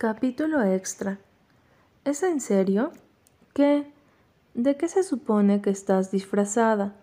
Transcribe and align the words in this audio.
Capítulo 0.00 0.62
extra. 0.62 1.18
¿Es 2.04 2.22
en 2.22 2.40
serio? 2.40 2.92
¿Qué? 3.52 3.90
¿De 4.54 4.76
qué 4.76 4.86
se 4.86 5.02
supone 5.02 5.60
que 5.60 5.70
estás 5.70 6.12
disfrazada? 6.12 6.94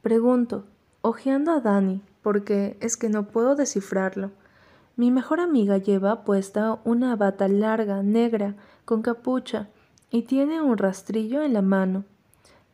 Pregunto, 0.00 0.64
ojeando 1.02 1.50
a 1.50 1.58
Dani, 1.58 2.02
porque 2.22 2.76
es 2.80 2.96
que 2.96 3.08
no 3.08 3.26
puedo 3.26 3.56
descifrarlo. 3.56 4.30
Mi 4.94 5.10
mejor 5.10 5.40
amiga 5.40 5.78
lleva 5.78 6.22
puesta 6.22 6.78
una 6.84 7.16
bata 7.16 7.48
larga, 7.48 8.04
negra, 8.04 8.54
con 8.84 9.02
capucha, 9.02 9.66
y 10.08 10.22
tiene 10.22 10.62
un 10.62 10.78
rastrillo 10.78 11.42
en 11.42 11.52
la 11.52 11.62
mano. 11.62 12.04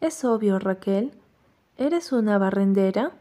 Es 0.02 0.22
obvio, 0.22 0.58
Raquel. 0.58 1.12
¿Eres 1.78 2.12
una 2.12 2.36
barrendera? 2.36 3.12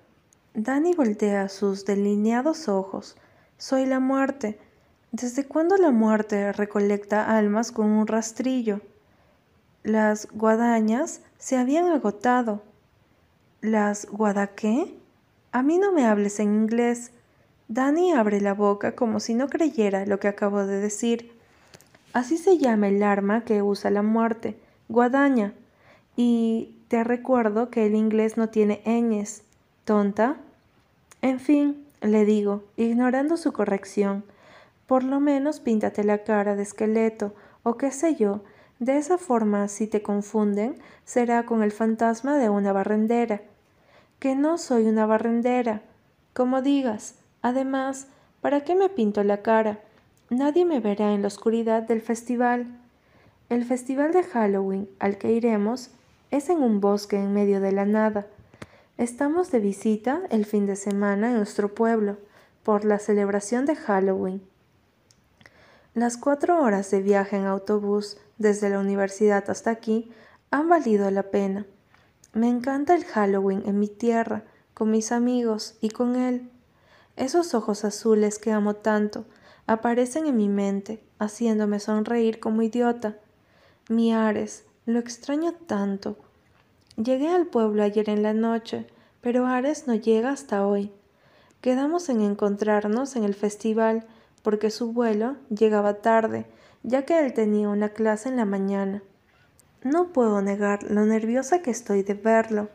Dani 0.54 0.94
voltea 0.96 1.48
sus 1.48 1.86
delineados 1.86 2.68
ojos. 2.68 3.16
Soy 3.58 3.86
la 3.86 4.02
muerte 4.02 4.60
¿Desde 5.12 5.44
cuándo 5.46 5.76
la 5.78 5.90
muerte 5.90 6.54
recolecta 6.54 7.36
almas 7.36 7.72
con 7.72 7.88
un 7.88 8.06
rastrillo? 8.06 8.82
Las 9.82 10.28
guadañas 10.32 11.22
se 11.40 11.58
habían 11.58 11.88
agotado. 11.88 12.62
¿Las 13.62 14.06
guadaqué? 14.06 14.94
A 15.52 15.64
mí 15.64 15.80
no 15.80 15.92
me 15.92 16.06
hables 16.06 16.40
en 16.40 16.54
inglés. 16.54 17.12
Dani 17.68 18.12
abre 18.12 18.40
la 18.40 18.54
boca 18.54 18.96
como 18.96 19.20
si 19.20 19.34
no 19.34 19.50
creyera 19.50 20.06
lo 20.06 20.20
que 20.20 20.28
acabo 20.28 20.68
de 20.68 20.80
decir. 20.80 21.32
Así 22.14 22.38
se 22.38 22.60
llama 22.60 22.90
el 22.90 23.02
arma 23.02 23.44
que 23.46 23.64
usa 23.64 23.90
la 23.90 24.04
muerte, 24.04 24.60
guadaña. 24.90 25.54
Y 26.18 26.76
te 26.88 27.04
recuerdo 27.04 27.72
que 27.72 27.88
el 27.88 27.96
inglés 27.96 28.38
no 28.38 28.50
tiene 28.50 28.84
ñes. 28.86 29.42
¿Tonta? 29.86 30.38
En 31.24 31.40
fin, 31.40 31.84
le 32.02 32.26
digo, 32.26 32.64
ignorando 32.78 33.38
su 33.38 33.54
corrección. 33.54 34.24
Por 34.90 35.04
lo 35.04 35.20
menos 35.20 35.60
píntate 35.60 36.04
la 36.04 36.24
cara 36.24 36.56
de 36.56 36.64
esqueleto 36.64 37.36
o 37.62 37.78
qué 37.78 37.92
sé 37.92 38.16
yo. 38.16 38.42
De 38.80 38.98
esa 38.98 39.20
forma, 39.20 39.68
si 39.68 39.86
te 39.86 40.02
confunden, 40.02 40.80
será 41.06 41.46
con 41.46 41.62
el 41.62 41.72
fantasma 41.72 42.38
de 42.40 42.50
una 42.50 42.74
barrendera. 42.74 43.44
Que 44.18 44.34
no 44.34 44.58
soy 44.58 44.88
una 44.88 45.06
barrendera. 45.06 45.84
Como 46.34 46.64
digas. 46.64 47.20
Además, 47.44 48.08
¿para 48.42 48.62
qué 48.62 48.74
me 48.74 48.90
pinto 48.90 49.24
la 49.24 49.44
cara? 49.44 49.80
Nadie 50.32 50.66
me 50.66 50.80
verá 50.80 51.14
en 51.14 51.22
la 51.22 51.28
oscuridad 51.28 51.84
del 51.84 52.02
festival. 52.02 52.66
El 53.50 53.66
festival 53.66 54.12
de 54.12 54.24
Halloween 54.24 54.90
al 54.98 55.20
que 55.20 55.32
iremos 55.34 55.92
es 56.32 56.50
en 56.50 56.64
un 56.64 56.82
bosque 56.82 57.16
en 57.16 57.32
medio 57.32 57.62
de 57.62 57.74
la 57.74 57.86
nada. 57.86 58.26
Estamos 58.98 59.52
de 59.52 59.60
visita 59.60 60.24
el 60.32 60.46
fin 60.46 60.66
de 60.66 60.76
semana 60.76 61.30
en 61.30 61.38
nuestro 61.38 61.76
pueblo 61.76 62.18
por 62.64 62.86
la 62.86 62.98
celebración 62.98 63.68
de 63.68 63.76
Halloween. 63.76 64.42
Las 65.96 66.18
cuatro 66.18 66.62
horas 66.62 66.92
de 66.92 67.02
viaje 67.02 67.38
en 67.38 67.46
autobús 67.46 68.18
desde 68.38 68.70
la 68.70 68.80
universidad 68.80 69.50
hasta 69.50 69.72
aquí 69.72 70.12
han 70.52 70.70
valido 70.70 71.10
la 71.10 71.24
pena. 71.24 71.66
Me 72.34 72.48
encanta 72.48 72.94
el 72.94 73.06
Halloween 73.06 73.64
en 73.66 73.80
mi 73.80 73.88
tierra, 73.88 74.44
con 74.76 74.92
mis 74.92 75.12
amigos 75.12 75.78
y 75.82 75.90
con 75.90 76.16
él. 76.16 76.50
Esos 77.16 77.54
ojos 77.54 77.84
azules 77.86 78.38
que 78.38 78.52
amo 78.52 78.76
tanto 78.76 79.26
aparecen 79.66 80.28
en 80.28 80.38
mi 80.38 80.48
mente, 80.48 81.04
haciéndome 81.18 81.80
sonreír 81.80 82.40
como 82.40 82.62
idiota. 82.62 83.18
Mi 83.90 84.14
Ares, 84.14 84.66
lo 84.86 85.00
extraño 85.00 85.54
tanto. 85.54 86.18
Llegué 86.96 87.30
al 87.30 87.48
pueblo 87.48 87.84
ayer 87.84 88.10
en 88.10 88.24
la 88.24 88.34
noche, 88.34 88.88
pero 89.22 89.48
Ares 89.48 89.88
no 89.88 89.96
llega 89.96 90.30
hasta 90.30 90.66
hoy. 90.66 90.92
Quedamos 91.62 92.10
en 92.10 92.22
encontrarnos 92.22 93.16
en 93.16 93.24
el 93.24 93.34
festival 93.34 94.08
porque 94.42 94.72
su 94.72 94.92
vuelo 94.94 95.38
llegaba 95.50 96.02
tarde, 96.02 96.46
ya 96.84 97.06
que 97.06 97.20
él 97.20 97.34
tenía 97.34 97.70
una 97.70 97.90
clase 97.90 98.30
en 98.30 98.38
la 98.38 98.46
mañana. 98.46 99.04
No 99.84 100.08
puedo 100.08 100.42
negar 100.42 100.84
lo 100.84 101.06
nerviosa 101.06 101.62
que 101.62 101.72
estoy 101.72 102.04
de 102.04 102.14
verlo. 102.14 102.70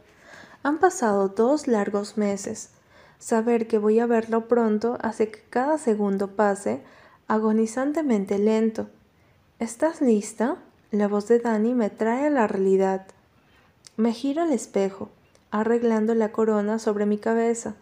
Han 0.63 0.79
pasado 0.79 1.29
dos 1.29 1.67
largos 1.67 2.17
meses. 2.17 2.71
Saber 3.19 3.67
que 3.67 3.79
voy 3.79 4.01
a 4.01 4.07
verlo 4.07 4.49
pronto 4.49 4.99
hace 5.01 5.31
que 5.31 5.41
cada 5.51 5.79
segundo 5.79 6.37
pase 6.37 6.83
agonizantemente 7.29 8.39
lento. 8.39 8.89
¿Estás 9.59 10.01
lista? 10.01 10.57
La 10.91 11.09
voz 11.09 11.29
de 11.29 11.39
Dani 11.39 11.75
me 11.75 11.91
trae 11.91 12.27
a 12.27 12.31
la 12.31 12.47
realidad. 12.47 13.07
Me 13.97 14.13
giro 14.13 14.43
al 14.43 14.53
espejo, 14.53 15.11
arreglando 15.51 16.15
la 16.15 16.33
corona 16.33 16.79
sobre 16.79 17.07
mi 17.07 17.19
cabeza. 17.19 17.75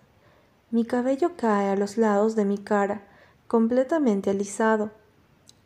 Mi 0.71 0.85
cabello 0.85 1.33
cae 1.37 1.69
a 1.69 1.77
los 1.77 1.97
lados 1.97 2.37
de 2.37 2.45
mi 2.45 2.59
cara, 2.59 3.03
completamente 3.47 4.31
alisado. 4.31 4.91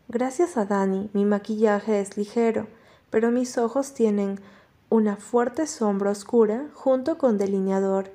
Gracias 0.09 0.57
a 0.57 0.65
Dani, 0.65 1.11
mi 1.13 1.25
maquillaje 1.25 2.01
es 2.01 2.17
ligero, 2.17 2.67
pero 3.11 3.31
mis 3.31 3.59
ojos 3.59 3.95
tienen 3.95 4.41
una 4.89 5.17
fuerte 5.17 5.67
sombra 5.67 6.11
oscura 6.11 6.69
junto 6.75 7.19
con 7.19 7.39
delineador, 7.39 8.11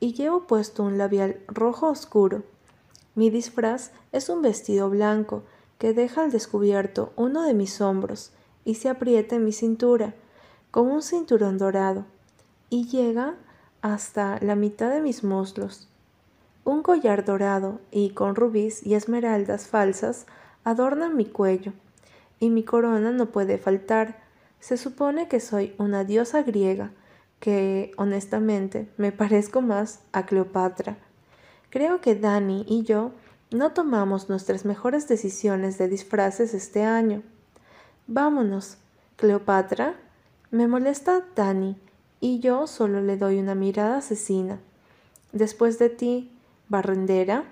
y 0.00 0.14
llevo 0.14 0.46
puesto 0.46 0.82
un 0.82 0.98
labial 0.98 1.40
rojo 1.48 1.88
oscuro. 1.88 2.42
Mi 3.14 3.30
disfraz 3.30 3.90
es 4.12 4.28
un 4.28 4.42
vestido 4.42 4.88
blanco 4.90 5.42
que 5.78 5.92
deja 5.92 6.22
al 6.22 6.30
descubierto 6.30 7.12
uno 7.16 7.42
de 7.42 7.54
mis 7.54 7.80
hombros 7.80 8.32
y 8.64 8.74
se 8.74 8.88
aprieta 8.88 9.36
en 9.36 9.44
mi 9.44 9.52
cintura, 9.52 10.14
con 10.70 10.90
un 10.90 11.02
cinturón 11.02 11.58
dorado, 11.58 12.04
y 12.70 12.88
llega 12.88 13.36
hasta 13.80 14.38
la 14.40 14.56
mitad 14.56 14.90
de 14.90 15.00
mis 15.00 15.24
muslos. 15.24 15.88
Un 16.68 16.82
collar 16.82 17.24
dorado 17.24 17.80
y 17.90 18.10
con 18.10 18.34
rubíes 18.34 18.86
y 18.86 18.92
esmeraldas 18.92 19.68
falsas 19.68 20.26
adornan 20.64 21.16
mi 21.16 21.24
cuello, 21.24 21.72
y 22.40 22.50
mi 22.50 22.62
corona 22.62 23.10
no 23.10 23.30
puede 23.30 23.56
faltar. 23.56 24.18
Se 24.60 24.76
supone 24.76 25.28
que 25.28 25.40
soy 25.40 25.74
una 25.78 26.04
diosa 26.04 26.42
griega, 26.42 26.90
que 27.40 27.92
honestamente 27.96 28.86
me 28.98 29.12
parezco 29.12 29.62
más 29.62 30.00
a 30.12 30.26
Cleopatra. 30.26 30.98
Creo 31.70 32.02
que 32.02 32.16
Dani 32.16 32.66
y 32.68 32.82
yo 32.82 33.12
no 33.50 33.72
tomamos 33.72 34.28
nuestras 34.28 34.66
mejores 34.66 35.08
decisiones 35.08 35.78
de 35.78 35.88
disfraces 35.88 36.52
este 36.52 36.84
año. 36.84 37.22
Vámonos, 38.08 38.76
Cleopatra. 39.16 39.94
Me 40.50 40.68
molesta 40.68 41.24
Dani, 41.34 41.78
y 42.20 42.40
yo 42.40 42.66
solo 42.66 43.00
le 43.00 43.16
doy 43.16 43.38
una 43.38 43.54
mirada 43.54 43.96
asesina. 43.96 44.60
Después 45.32 45.78
de 45.78 45.88
ti, 45.88 46.34
barrendera? 46.68 47.44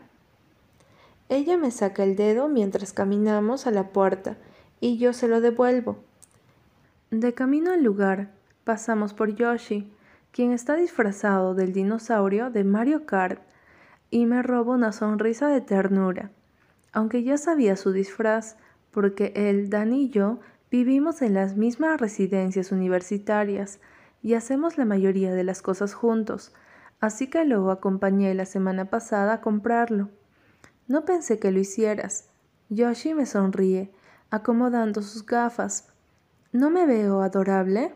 Ella 1.28 1.56
me 1.56 1.70
saca 1.70 2.04
el 2.04 2.16
dedo 2.16 2.48
mientras 2.48 2.92
caminamos 2.92 3.66
a 3.66 3.70
la 3.70 3.88
puerta 3.88 4.36
y 4.80 4.98
yo 4.98 5.12
se 5.12 5.28
lo 5.28 5.40
devuelvo. 5.40 5.98
De 7.10 7.34
camino 7.34 7.72
al 7.72 7.82
lugar, 7.82 8.30
pasamos 8.64 9.14
por 9.14 9.34
Yoshi, 9.34 9.90
quien 10.32 10.52
está 10.52 10.76
disfrazado 10.76 11.54
del 11.54 11.72
dinosaurio 11.72 12.50
de 12.50 12.64
Mario 12.64 13.06
Kart, 13.06 13.40
y 14.10 14.26
me 14.26 14.42
roba 14.42 14.74
una 14.74 14.92
sonrisa 14.92 15.48
de 15.48 15.60
ternura, 15.60 16.30
aunque 16.92 17.22
ya 17.22 17.38
sabía 17.38 17.76
su 17.76 17.92
disfraz, 17.92 18.56
porque 18.90 19.32
él, 19.34 19.68
Dan 19.68 19.92
y 19.92 20.10
yo 20.10 20.38
vivimos 20.70 21.22
en 21.22 21.34
las 21.34 21.56
mismas 21.56 22.00
residencias 22.00 22.72
universitarias 22.72 23.80
y 24.22 24.34
hacemos 24.34 24.78
la 24.78 24.84
mayoría 24.84 25.32
de 25.32 25.44
las 25.44 25.62
cosas 25.62 25.94
juntos, 25.94 26.52
así 27.00 27.28
que 27.28 27.44
lo 27.44 27.70
acompañé 27.70 28.34
la 28.34 28.46
semana 28.46 28.90
pasada 28.90 29.34
a 29.34 29.40
comprarlo. 29.40 30.08
No 30.88 31.04
pensé 31.04 31.38
que 31.38 31.50
lo 31.50 31.58
hicieras. 31.58 32.28
Yoshi 32.68 33.14
me 33.14 33.26
sonríe, 33.26 33.92
acomodando 34.30 35.02
sus 35.02 35.24
gafas. 35.24 35.88
¿No 36.52 36.70
me 36.70 36.86
veo 36.86 37.22
adorable? 37.22 37.94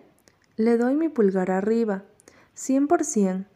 Le 0.56 0.76
doy 0.76 0.94
mi 0.96 1.08
pulgar 1.08 1.50
arriba. 1.50 2.02
Cien 2.54 2.86
por 2.88 3.04
cien. 3.04 3.46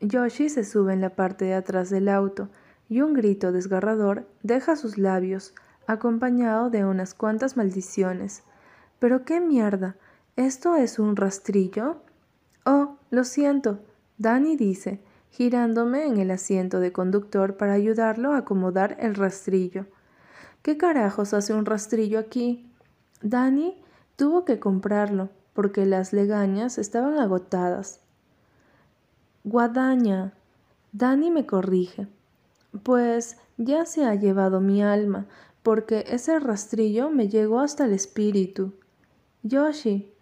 Yoshi 0.00 0.48
se 0.48 0.64
sube 0.64 0.92
en 0.92 1.00
la 1.00 1.10
parte 1.10 1.44
de 1.44 1.54
atrás 1.54 1.90
del 1.90 2.08
auto 2.08 2.48
y 2.88 3.00
un 3.00 3.14
grito 3.14 3.52
desgarrador 3.52 4.26
deja 4.42 4.76
sus 4.76 4.98
labios, 4.98 5.54
acompañado 5.86 6.70
de 6.70 6.84
unas 6.84 7.14
cuantas 7.14 7.56
maldiciones. 7.56 8.42
¿Pero 8.98 9.24
qué 9.24 9.40
mierda? 9.40 9.96
¿Esto 10.36 10.76
es 10.76 10.98
un 10.98 11.16
rastrillo? 11.16 12.02
Oh, 12.64 12.96
lo 13.10 13.24
siento, 13.24 13.80
Dani 14.22 14.54
dice, 14.54 15.00
girándome 15.30 16.06
en 16.06 16.16
el 16.18 16.30
asiento 16.30 16.78
de 16.78 16.92
conductor 16.92 17.56
para 17.56 17.72
ayudarlo 17.72 18.34
a 18.34 18.36
acomodar 18.36 18.96
el 19.00 19.16
rastrillo. 19.16 19.86
¿Qué 20.62 20.76
carajos 20.76 21.34
hace 21.34 21.52
un 21.52 21.66
rastrillo 21.66 22.20
aquí? 22.20 22.70
Dani 23.20 23.82
tuvo 24.14 24.44
que 24.44 24.60
comprarlo 24.60 25.30
porque 25.54 25.86
las 25.86 26.12
legañas 26.12 26.78
estaban 26.78 27.18
agotadas. 27.18 27.98
Guadaña. 29.42 30.34
Dani 30.92 31.32
me 31.32 31.44
corrige. 31.44 32.06
Pues 32.84 33.38
ya 33.56 33.86
se 33.86 34.04
ha 34.04 34.14
llevado 34.14 34.60
mi 34.60 34.84
alma, 34.84 35.26
porque 35.64 36.04
ese 36.08 36.38
rastrillo 36.38 37.10
me 37.10 37.28
llegó 37.28 37.58
hasta 37.58 37.86
el 37.86 37.92
espíritu. 37.92 38.72
Yoshi. 39.42 40.14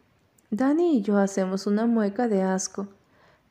Dani 0.50 0.96
y 0.96 1.02
yo 1.02 1.18
hacemos 1.18 1.66
una 1.66 1.84
mueca 1.84 2.28
de 2.28 2.40
asco. 2.40 2.88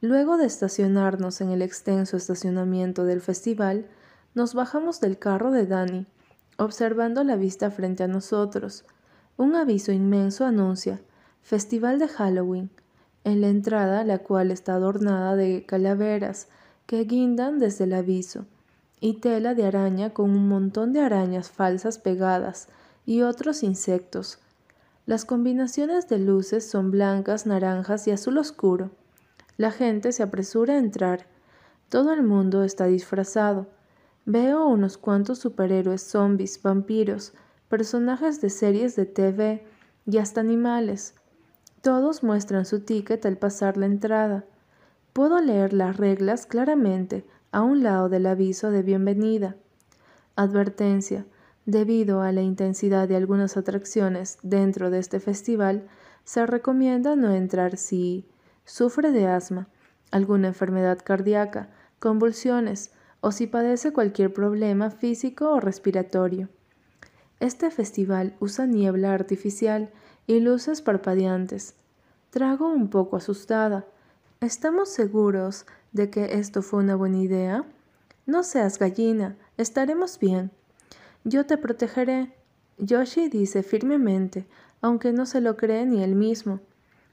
Luego 0.02 0.38
de 0.38 0.46
estacionarnos 0.46 1.42
en 1.42 1.50
el 1.50 1.62
extenso 1.62 2.16
estacionamiento 2.16 3.04
del 3.04 3.20
festival, 3.20 3.86
nos 4.34 4.54
bajamos 4.54 5.02
del 5.02 5.20
carro 5.20 5.52
de 5.52 5.66
Dani, 5.66 6.06
observando 6.58 7.24
la 7.24 7.36
vista 7.36 7.70
frente 7.70 8.04
a 8.04 8.08
nosotros. 8.08 8.86
Un 9.36 9.56
aviso 9.56 9.92
inmenso 9.92 10.46
anuncia 10.46 11.02
Festival 11.42 12.00
de 12.00 12.08
Halloween, 12.08 12.70
en 13.24 13.42
la 13.42 13.48
entrada 13.48 14.04
la 14.04 14.20
cual 14.20 14.52
está 14.52 14.76
adornada 14.76 15.36
de 15.36 15.66
calaveras 15.66 16.48
que 16.86 17.04
guindan 17.04 17.60
desde 17.60 17.84
el 17.84 17.94
aviso, 17.94 18.46
y 19.02 19.16
tela 19.16 19.54
de 19.54 19.66
araña 19.66 20.12
con 20.12 20.30
un 20.32 20.48
montón 20.48 20.94
de 20.94 21.02
arañas 21.02 21.50
falsas 21.50 21.98
pegadas 21.98 22.68
y 23.06 23.22
otros 23.22 23.64
insectos. 23.64 24.40
Las 25.06 25.26
combinaciones 25.26 26.08
de 26.08 26.20
luces 26.20 26.70
son 26.70 26.92
blancas, 26.92 27.46
naranjas 27.46 28.08
y 28.08 28.12
azul 28.12 28.38
oscuro. 28.38 28.92
La 29.60 29.72
gente 29.72 30.14
se 30.14 30.24
apresura 30.24 30.76
a 30.76 30.78
entrar. 30.78 31.28
Todo 31.90 32.14
el 32.14 32.24
mundo 32.24 32.64
está 32.64 32.86
disfrazado. 32.86 33.68
Veo 34.24 34.66
unos 34.66 34.98
cuantos 34.98 35.40
superhéroes, 35.40 36.02
zombies, 36.02 36.62
vampiros, 36.62 37.34
personajes 37.68 38.40
de 38.40 38.52
series 38.52 38.96
de 38.96 39.06
TV 39.06 39.66
y 40.06 40.18
hasta 40.18 40.40
animales. 40.40 41.14
Todos 41.82 42.24
muestran 42.24 42.64
su 42.66 42.80
ticket 42.86 43.26
al 43.26 43.36
pasar 43.36 43.76
la 43.76 43.88
entrada. 43.88 44.46
Puedo 45.12 45.42
leer 45.42 45.74
las 45.74 45.98
reglas 45.98 46.46
claramente 46.46 47.26
a 47.52 47.62
un 47.62 47.84
lado 47.84 48.08
del 48.08 48.28
aviso 48.28 48.72
de 48.72 48.82
bienvenida. 48.82 49.58
Advertencia. 50.38 51.26
Debido 51.66 52.22
a 52.22 52.32
la 52.32 52.44
intensidad 52.44 53.10
de 53.10 53.18
algunas 53.18 53.58
atracciones 53.58 54.38
dentro 54.42 54.90
de 54.90 55.00
este 55.00 55.20
festival, 55.20 55.86
se 56.24 56.46
recomienda 56.46 57.18
no 57.18 57.34
entrar 57.34 57.76
si 57.76 58.26
sufre 58.70 59.12
de 59.12 59.26
asma, 59.26 59.68
alguna 60.12 60.50
enfermedad 60.50 61.00
cardíaca, 61.04 61.70
convulsiones 61.98 62.92
o 63.20 63.32
si 63.32 63.48
padece 63.48 63.92
cualquier 63.92 64.32
problema 64.32 64.92
físico 64.92 65.50
o 65.50 65.60
respiratorio. 65.60 66.50
Este 67.40 67.72
festival 67.72 68.36
usa 68.40 68.68
niebla 68.68 69.14
artificial 69.14 69.90
y 70.28 70.40
luces 70.40 70.82
parpadeantes. 70.82 71.74
Trago 72.30 72.70
un 72.70 72.90
poco 72.90 73.18
asustada. 73.18 73.86
¿Estamos 74.40 74.90
seguros 74.90 75.66
de 75.92 76.12
que 76.12 76.38
esto 76.38 76.62
fue 76.62 76.84
una 76.84 76.96
buena 76.96 77.18
idea? 77.18 77.66
No 78.28 78.44
seas 78.44 78.78
gallina, 78.78 79.36
estaremos 79.58 80.20
bien. 80.20 80.52
Yo 81.24 81.46
te 81.46 81.58
protegeré. 81.58 82.36
Yoshi 82.78 83.30
dice 83.30 83.64
firmemente, 83.64 84.46
aunque 84.82 85.12
no 85.12 85.26
se 85.26 85.42
lo 85.42 85.58
cree 85.58 85.86
ni 85.86 86.04
él 86.04 86.16
mismo. 86.16 86.60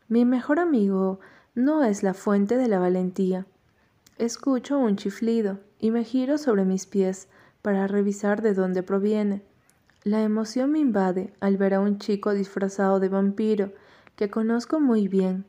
Mi 0.08 0.24
mejor 0.24 0.60
amigo 0.60 1.18
no 1.56 1.84
es 1.84 2.02
la 2.02 2.12
fuente 2.12 2.58
de 2.58 2.68
la 2.68 2.78
valentía. 2.78 3.46
Escucho 4.18 4.78
un 4.78 4.96
chiflido 4.96 5.58
y 5.78 5.90
me 5.90 6.04
giro 6.04 6.36
sobre 6.36 6.66
mis 6.66 6.84
pies 6.84 7.28
para 7.62 7.86
revisar 7.86 8.42
de 8.42 8.52
dónde 8.52 8.82
proviene. 8.82 9.42
La 10.04 10.22
emoción 10.22 10.72
me 10.72 10.80
invade 10.80 11.32
al 11.40 11.56
ver 11.56 11.72
a 11.72 11.80
un 11.80 11.98
chico 11.98 12.34
disfrazado 12.34 13.00
de 13.00 13.08
vampiro 13.08 13.72
que 14.16 14.28
conozco 14.28 14.80
muy 14.80 15.08
bien. 15.08 15.46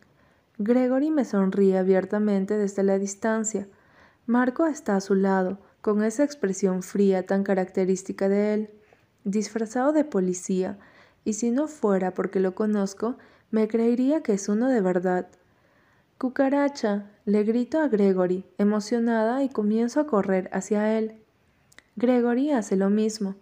Gregory 0.58 1.12
me 1.12 1.26
sonríe 1.26 1.78
abiertamente 1.78 2.58
desde 2.58 2.84
la 2.84 2.98
distancia. 2.98 3.68
Marco 4.26 4.66
está 4.66 4.96
a 4.96 5.02
su 5.02 5.14
lado, 5.14 5.60
con 5.82 6.04
esa 6.04 6.24
expresión 6.24 6.84
fría 6.84 7.26
tan 7.26 7.44
característica 7.44 8.30
de 8.30 8.54
él, 8.54 8.70
disfrazado 9.26 9.92
de 9.92 10.06
policía, 10.06 10.80
y 11.26 11.34
si 11.34 11.52
no 11.52 11.68
fuera 11.68 12.14
porque 12.14 12.40
lo 12.40 12.56
conozco, 12.56 13.18
me 13.52 13.68
creería 13.68 14.24
que 14.24 14.34
es 14.34 14.48
uno 14.48 14.70
de 14.70 14.80
verdad. 14.80 15.28
Cucaracha, 16.18 17.12
le 17.26 17.44
grito 17.44 17.80
a 17.80 17.88
Gregory, 17.88 18.46
emocionada, 18.58 19.44
y 19.44 19.50
comienzo 19.50 20.00
a 20.00 20.08
correr 20.08 20.50
hacia 20.52 20.98
él. 20.98 21.22
Gregory 21.96 22.52
hace 22.52 22.76
lo 22.76 22.90
mismo 22.90 23.36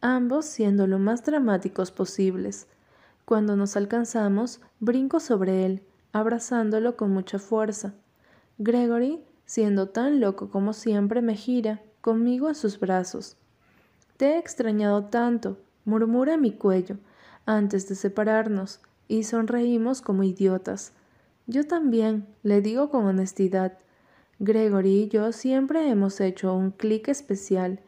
ambos 0.00 0.46
siendo 0.46 0.86
lo 0.86 0.98
más 0.98 1.24
dramáticos 1.24 1.90
posibles. 1.90 2.66
Cuando 3.24 3.56
nos 3.56 3.76
alcanzamos, 3.76 4.60
brinco 4.80 5.20
sobre 5.20 5.66
él, 5.66 5.82
abrazándolo 6.12 6.96
con 6.96 7.10
mucha 7.10 7.38
fuerza. 7.38 7.94
Gregory, 8.58 9.22
siendo 9.44 9.88
tan 9.88 10.20
loco 10.20 10.50
como 10.50 10.72
siempre, 10.72 11.22
me 11.22 11.34
gira, 11.34 11.82
conmigo 12.00 12.48
en 12.48 12.54
sus 12.54 12.80
brazos. 12.80 13.36
Te 14.16 14.32
he 14.32 14.38
extrañado 14.38 15.04
tanto, 15.04 15.58
murmura 15.84 16.34
en 16.34 16.40
mi 16.40 16.52
cuello, 16.52 16.96
antes 17.46 17.88
de 17.88 17.94
separarnos, 17.94 18.80
y 19.06 19.24
sonreímos 19.24 20.02
como 20.02 20.22
idiotas. 20.22 20.92
Yo 21.50 21.66
también, 21.66 22.28
le 22.44 22.60
digo 22.62 22.90
con 22.90 23.06
honestidad. 23.06 23.76
Gregory 24.38 25.02
y 25.02 25.08
yo 25.08 25.32
siempre 25.32 25.90
hemos 25.90 26.20
hecho 26.20 26.54
un 26.54 26.70
clic 26.70 27.08
especial, 27.08 27.80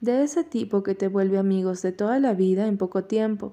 de 0.00 0.22
ese 0.22 0.42
tipo 0.42 0.82
que 0.82 0.94
te 0.94 1.08
vuelve 1.08 1.36
amigos 1.36 1.82
de 1.82 1.92
toda 1.92 2.18
la 2.18 2.32
vida 2.32 2.66
en 2.66 2.78
poco 2.78 3.04
tiempo. 3.04 3.52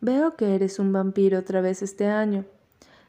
Veo 0.00 0.34
que 0.34 0.52
eres 0.56 0.80
un 0.80 0.92
vampiro 0.92 1.38
otra 1.38 1.60
vez 1.60 1.80
este 1.80 2.06
año. 2.06 2.44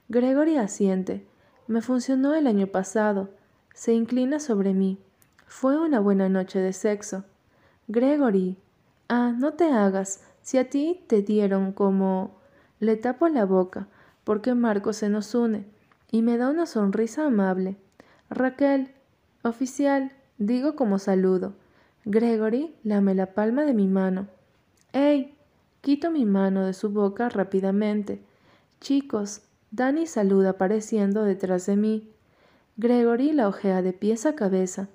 Gregory 0.09 0.57
asiente. 0.57 1.25
Me 1.65 1.81
funcionó 1.81 2.35
el 2.35 2.45
año 2.45 2.68
pasado. 2.68 3.31
Se 3.74 3.92
inclina 3.92 4.39
sobre 4.39 4.75
mí. 4.75 5.00
Fue 5.47 5.75
una 5.80 6.00
buena 6.00 6.30
noche 6.30 6.59
de 6.59 6.71
sexo. 6.71 7.24
Gregory. 7.88 8.57
Ah, 9.07 9.33
no 9.35 9.53
te 9.53 9.71
hagas. 9.71 10.21
Si 10.44 10.59
a 10.59 10.69
ti 10.69 11.03
te 11.07 11.24
dieron 11.24 11.71
como... 11.71 12.38
Le 12.80 12.95
tapo 12.95 13.27
la 13.27 13.45
boca, 13.45 13.88
porque 14.24 14.53
Marco 14.53 14.94
se 14.94 15.09
nos 15.09 15.33
une, 15.33 15.65
y 16.11 16.21
me 16.21 16.38
da 16.38 16.50
una 16.50 16.65
sonrisa 16.65 17.25
amable. 17.25 17.77
Raquel. 18.29 18.91
Oficial. 19.44 20.11
Digo 20.38 20.75
como 20.75 21.00
saludo. 21.00 21.53
Gregory 22.06 22.75
lame 22.83 23.13
la 23.15 23.33
palma 23.33 23.63
de 23.63 23.73
mi 23.73 23.88
mano. 23.88 24.27
¡Ey! 24.94 25.35
Quito 25.81 26.11
mi 26.11 26.25
mano 26.25 26.65
de 26.65 26.73
su 26.73 26.89
boca 26.89 27.29
rápidamente. 27.29 28.21
Chicos, 28.81 29.41
Danny 29.71 30.07
saluda 30.07 30.51
apareciendo 30.51 31.23
detrás 31.23 31.65
de 31.65 31.75
mí. 31.75 32.09
Gregory 32.77 33.33
la 33.33 33.47
ojea 33.47 33.81
de 33.81 33.94
pies 33.94 34.25
a 34.25 34.35
cabeza. 34.35 34.88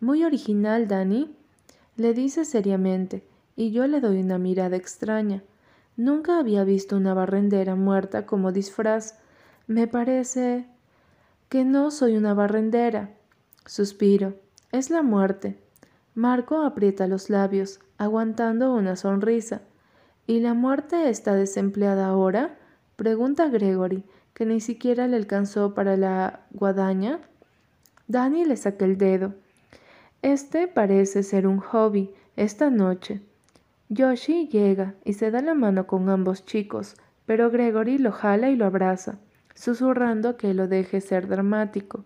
Muy 0.00 0.24
original, 0.24 0.88
Danny, 0.88 1.34
le 1.96 2.14
dice 2.14 2.44
seriamente, 2.44 3.22
y 3.56 3.70
yo 3.70 3.86
le 3.86 4.00
doy 4.00 4.20
una 4.20 4.38
mirada 4.38 4.76
extraña. 4.76 5.42
Nunca 5.96 6.38
había 6.38 6.64
visto 6.64 6.96
una 6.96 7.14
barrendera 7.14 7.74
muerta 7.74 8.24
como 8.24 8.52
disfraz. 8.52 9.18
Me 9.68 9.86
parece 9.86 10.64
que 11.50 11.66
no 11.66 11.90
soy 11.90 12.16
una 12.16 12.32
barrendera. 12.32 13.10
Suspiro. 13.66 14.32
Es 14.72 14.88
la 14.88 15.02
muerte. 15.02 15.58
Marco 16.14 16.62
aprieta 16.62 17.06
los 17.06 17.28
labios, 17.28 17.78
aguantando 17.98 18.72
una 18.72 18.96
sonrisa. 18.96 19.60
¿Y 20.26 20.40
la 20.40 20.54
muerte 20.54 21.10
está 21.10 21.34
desempleada 21.34 22.06
ahora? 22.06 22.56
pregunta 22.96 23.48
Gregory, 23.48 24.04
que 24.32 24.46
ni 24.46 24.60
siquiera 24.60 25.06
le 25.06 25.16
alcanzó 25.16 25.74
para 25.74 25.98
la 25.98 26.40
guadaña. 26.50 27.20
Danny 28.06 28.46
le 28.46 28.56
saca 28.56 28.86
el 28.86 28.96
dedo. 28.96 29.34
Este 30.22 30.66
parece 30.66 31.22
ser 31.22 31.46
un 31.46 31.58
hobby 31.58 32.14
esta 32.36 32.70
noche. 32.70 33.20
Yoshi 33.90 34.48
llega 34.48 34.94
y 35.04 35.12
se 35.12 35.30
da 35.30 35.42
la 35.42 35.52
mano 35.52 35.86
con 35.86 36.08
ambos 36.08 36.46
chicos, 36.46 36.96
pero 37.26 37.50
Gregory 37.50 37.98
lo 37.98 38.12
jala 38.12 38.48
y 38.48 38.56
lo 38.56 38.64
abraza, 38.64 39.18
susurrando 39.58 40.36
que 40.36 40.54
lo 40.54 40.68
deje 40.68 41.00
ser 41.00 41.26
dramático. 41.26 42.04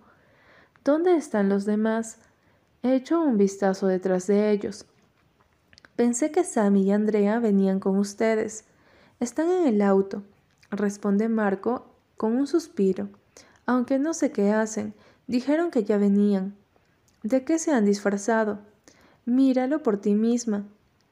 ¿Dónde 0.85 1.17
están 1.17 1.51
los 1.51 1.67
demás? 1.67 2.19
He 2.83 2.95
hecho 2.95 3.21
un 3.21 3.37
vistazo 3.37 3.87
detrás 3.87 4.27
de 4.27 4.51
ellos. 4.51 4.87
Pensé 5.95 6.33
que 6.33 6.45
Sammy 6.45 6.85
y 6.85 6.93
Andrea 6.93 7.39
venían 7.41 7.79
con 7.79 7.99
ustedes. 7.99 8.65
Están 9.21 9.51
en 9.51 9.67
el 9.67 9.83
auto, 9.83 10.23
responde 10.71 11.29
Marco 11.29 11.95
con 12.17 12.35
un 12.35 12.47
suspiro. 12.47 13.11
Aunque 13.67 13.99
no 13.99 14.15
sé 14.15 14.33
qué 14.33 14.51
hacen, 14.51 14.95
dijeron 15.27 15.71
que 15.71 15.85
ya 15.85 15.99
venían. 15.99 16.57
¿De 17.23 17.45
qué 17.45 17.59
se 17.59 17.73
han 17.73 17.85
disfrazado? 17.85 18.61
Míralo 19.27 19.83
por 19.83 19.99
ti 19.99 20.15
misma. 20.15 20.65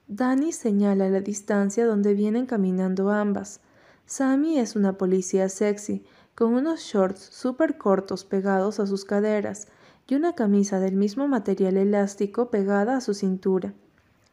Dani 0.09 0.52
señala 0.52 1.11
la 1.11 1.20
distancia 1.20 1.87
donde 1.87 2.14
vienen 2.14 2.47
caminando 2.47 3.11
ambas. 3.11 3.61
Sammy 4.06 4.59
es 4.59 4.75
una 4.75 4.94
policía 4.94 5.49
sexy, 5.49 6.04
con 6.40 6.54
unos 6.54 6.80
shorts 6.80 7.20
súper 7.20 7.76
cortos 7.76 8.25
pegados 8.25 8.80
a 8.80 8.87
sus 8.87 9.04
caderas, 9.04 9.68
y 10.06 10.14
una 10.14 10.35
camisa 10.35 10.80
del 10.80 10.97
mismo 10.97 11.28
material 11.28 11.76
elástico 11.76 12.49
pegada 12.49 12.97
a 12.97 13.02
su 13.02 13.12
cintura. 13.12 13.75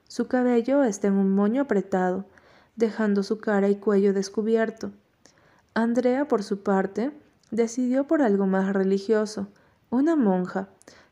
Su 0.07 0.29
cabello 0.29 0.85
está 0.85 1.07
en 1.07 1.15
un 1.15 1.35
moño 1.35 1.63
apretado, 1.63 2.23
dejando 2.77 3.23
su 3.23 3.39
cara 3.39 3.67
y 3.67 3.75
cuello 3.75 4.13
descubierto. 4.13 4.91
Andrea, 5.73 6.29
por 6.29 6.43
su 6.43 6.63
parte, 6.63 7.11
decidió 7.51 8.07
por 8.07 8.21
algo 8.21 8.47
más 8.47 8.71
religioso, 8.71 9.49
una 9.89 10.15
monja, 10.15 10.69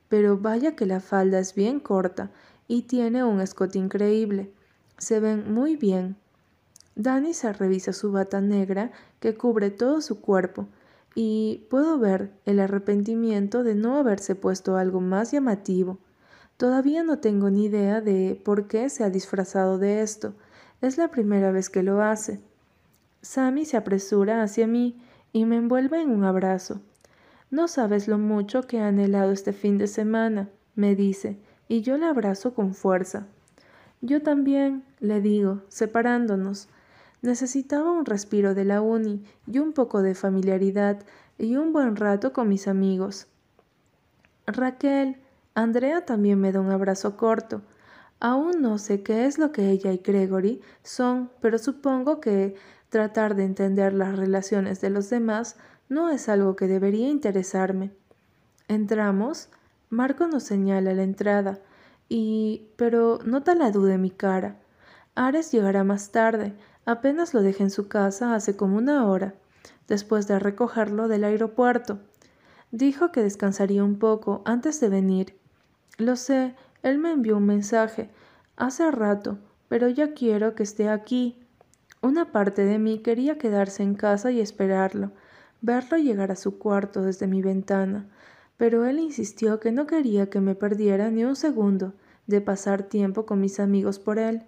pero 0.08 0.38
vaya 0.38 0.78
que 0.78 0.86
la 0.86 1.02
falda 1.02 1.40
es 1.40 1.56
bien 1.56 1.82
corta 1.82 2.32
y 2.70 2.84
tiene 2.84 3.22
un 3.26 3.42
escote 3.42 3.78
increíble. 3.80 4.50
Se 4.98 5.20
ven 5.20 5.54
muy 5.54 5.76
bien. 5.76 6.16
Dani 6.96 7.34
se 7.34 7.52
revisa 7.52 7.92
su 7.92 8.14
bata 8.14 8.40
negra 8.40 8.94
que 9.20 9.36
cubre 9.36 9.72
todo 9.72 10.00
su 10.00 10.22
cuerpo 10.22 10.70
y 11.16 11.66
puedo 11.70 11.98
ver 11.98 12.32
el 12.46 12.60
arrepentimiento 12.60 13.64
de 13.64 13.74
no 13.74 13.98
haberse 13.98 14.36
puesto 14.36 14.76
algo 14.76 15.00
más 15.00 15.32
llamativo. 15.32 15.98
Todavía 16.58 17.04
no 17.04 17.20
tengo 17.20 17.50
ni 17.50 17.66
idea 17.66 18.02
de 18.02 18.40
por 18.44 18.68
qué 18.68 18.90
se 18.90 19.04
ha 19.04 19.10
disfrazado 19.10 19.78
de 19.78 20.02
esto. 20.02 20.36
Es 20.82 20.98
la 20.98 21.10
primera 21.10 21.52
vez 21.52 21.70
que 21.70 21.84
lo 21.84 22.02
hace. 22.02 22.42
Sammy 23.22 23.66
se 23.66 23.78
apresura 23.78 24.44
hacia 24.44 24.68
mí 24.68 25.02
y 25.34 25.46
me 25.46 25.56
envuelve 25.56 26.02
en 26.02 26.12
un 26.12 26.26
abrazo. 26.26 26.82
No 27.50 27.68
sabes 27.68 28.08
lo 28.08 28.18
mucho 28.18 28.64
que 28.64 28.78
he 28.78 28.82
anhelado 28.82 29.32
este 29.32 29.54
fin 29.54 29.78
de 29.78 29.88
semana, 29.88 30.50
me 30.76 30.96
dice, 30.96 31.38
y 31.68 31.82
yo 31.82 31.98
le 31.98 32.06
abrazo 32.06 32.54
con 32.54 32.74
fuerza. 32.74 33.28
Yo 34.02 34.22
también, 34.22 34.84
le 35.00 35.22
digo, 35.22 35.64
separándonos. 35.70 36.68
Necesitaba 37.26 37.92
un 37.92 38.06
respiro 38.06 38.54
de 38.54 38.66
la 38.66 38.82
uni 38.82 39.24
y 39.48 39.58
un 39.58 39.74
poco 39.74 40.04
de 40.04 40.14
familiaridad 40.14 41.00
y 41.40 41.56
un 41.56 41.74
buen 41.74 41.96
rato 41.96 42.34
con 42.34 42.48
mis 42.48 42.68
amigos. 42.68 43.26
Raquel, 44.46 45.18
Andrea 45.56 46.06
también 46.06 46.40
me 46.40 46.52
da 46.52 46.60
un 46.60 46.70
abrazo 46.70 47.18
corto. 47.18 47.64
Aún 48.20 48.62
no 48.62 48.78
sé 48.78 49.02
qué 49.02 49.26
es 49.26 49.40
lo 49.40 49.52
que 49.52 49.72
ella 49.72 49.92
y 49.92 49.98
Gregory 49.98 50.62
son, 50.84 51.32
pero 51.42 51.58
supongo 51.58 52.22
que 52.22 52.54
tratar 52.90 53.34
de 53.34 53.46
entender 53.46 53.94
las 53.94 54.16
relaciones 54.16 54.80
de 54.80 54.92
los 54.92 55.10
demás 55.10 55.58
no 55.90 56.12
es 56.12 56.30
algo 56.30 56.56
que 56.56 56.68
debería 56.68 57.10
interesarme. 57.10 57.92
Entramos. 58.68 59.50
Marco 59.90 60.28
nos 60.28 60.44
señala 60.44 60.94
la 60.94 61.02
entrada. 61.02 61.60
Y... 62.08 62.68
pero 62.76 63.18
nota 63.26 63.56
la 63.56 63.72
duda 63.72 63.96
en 63.96 64.02
mi 64.02 64.12
cara. 64.12 64.60
Ares 65.16 65.52
llegará 65.52 65.84
más 65.84 66.12
tarde. 66.12 66.54
Apenas 66.86 67.34
lo 67.34 67.42
dejé 67.42 67.64
en 67.64 67.72
su 67.72 67.88
casa 67.88 68.36
hace 68.36 68.56
como 68.56 68.78
una 68.78 69.08
hora, 69.08 69.34
después 69.88 70.28
de 70.28 70.40
recogerlo 70.40 71.08
del 71.08 71.24
aeropuerto. 71.24 72.00
Dijo 72.72 73.12
que 73.12 73.24
descansaría 73.24 73.84
un 73.84 73.98
poco 73.98 74.42
antes 74.46 74.80
de 74.80 74.90
venir. 74.90 75.36
Lo 75.98 76.16
sé, 76.16 76.56
él 76.84 77.00
me 77.00 77.12
envió 77.12 77.38
un 77.38 77.46
mensaje 77.46 78.10
hace 78.56 78.90
rato, 78.92 79.40
pero 79.68 79.90
ya 79.90 80.14
quiero 80.14 80.56
que 80.56 80.64
esté 80.64 80.90
aquí. 80.90 81.40
Una 82.02 82.32
parte 82.32 82.66
de 82.66 82.78
mí 82.78 83.00
quería 83.00 83.38
quedarse 83.38 83.82
en 83.82 83.96
casa 83.96 84.32
y 84.32 84.40
esperarlo, 84.40 85.12
verlo 85.62 85.98
llegar 85.98 86.32
a 86.32 86.36
su 86.36 86.60
cuarto 86.60 87.02
desde 87.02 87.26
mi 87.26 87.42
ventana, 87.42 88.08
pero 88.58 88.86
él 88.86 89.00
insistió 89.00 89.60
que 89.60 89.72
no 89.72 89.88
quería 89.88 90.30
que 90.30 90.40
me 90.40 90.54
perdiera 90.54 91.10
ni 91.10 91.26
un 91.26 91.36
segundo 91.36 91.94
de 92.28 92.42
pasar 92.42 92.84
tiempo 92.84 93.26
con 93.26 93.42
mis 93.42 93.60
amigos 93.60 94.00
por 94.00 94.20
él. 94.20 94.44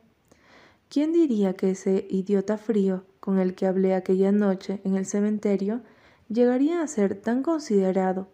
¿Quién 0.90 1.12
diría 1.12 1.54
que 1.54 1.72
ese 1.72 2.08
idiota 2.10 2.58
frío 2.58 3.04
con 3.20 3.40
el 3.40 3.56
que 3.56 3.68
hablé 3.68 3.94
aquella 3.94 4.32
noche 4.32 4.80
en 4.86 4.96
el 4.96 5.06
cementerio 5.06 5.82
llegaría 6.30 6.82
a 6.82 6.88
ser 6.88 7.16
tan 7.16 7.44
considerado? 7.44 8.30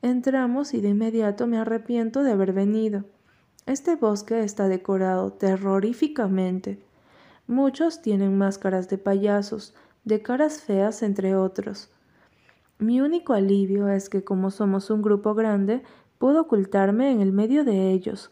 Entramos 0.00 0.72
y 0.72 0.80
de 0.80 0.90
inmediato 0.90 1.48
me 1.48 1.58
arrepiento 1.58 2.22
de 2.22 2.30
haber 2.30 2.52
venido. 2.52 3.04
Este 3.66 3.96
bosque 3.96 4.44
está 4.44 4.68
decorado 4.68 5.32
terroríficamente. 5.32 6.78
Muchos 7.48 8.02
tienen 8.02 8.38
máscaras 8.38 8.88
de 8.88 8.98
payasos, 8.98 9.74
de 10.04 10.22
caras 10.22 10.60
feas 10.60 11.02
entre 11.02 11.34
otros. 11.34 11.90
Mi 12.78 13.00
único 13.00 13.32
alivio 13.32 13.88
es 13.88 14.08
que 14.08 14.22
como 14.22 14.50
somos 14.50 14.90
un 14.90 15.02
grupo 15.02 15.34
grande, 15.34 15.82
puedo 16.18 16.42
ocultarme 16.42 17.10
en 17.10 17.20
el 17.20 17.32
medio 17.32 17.64
de 17.64 17.90
ellos. 17.90 18.30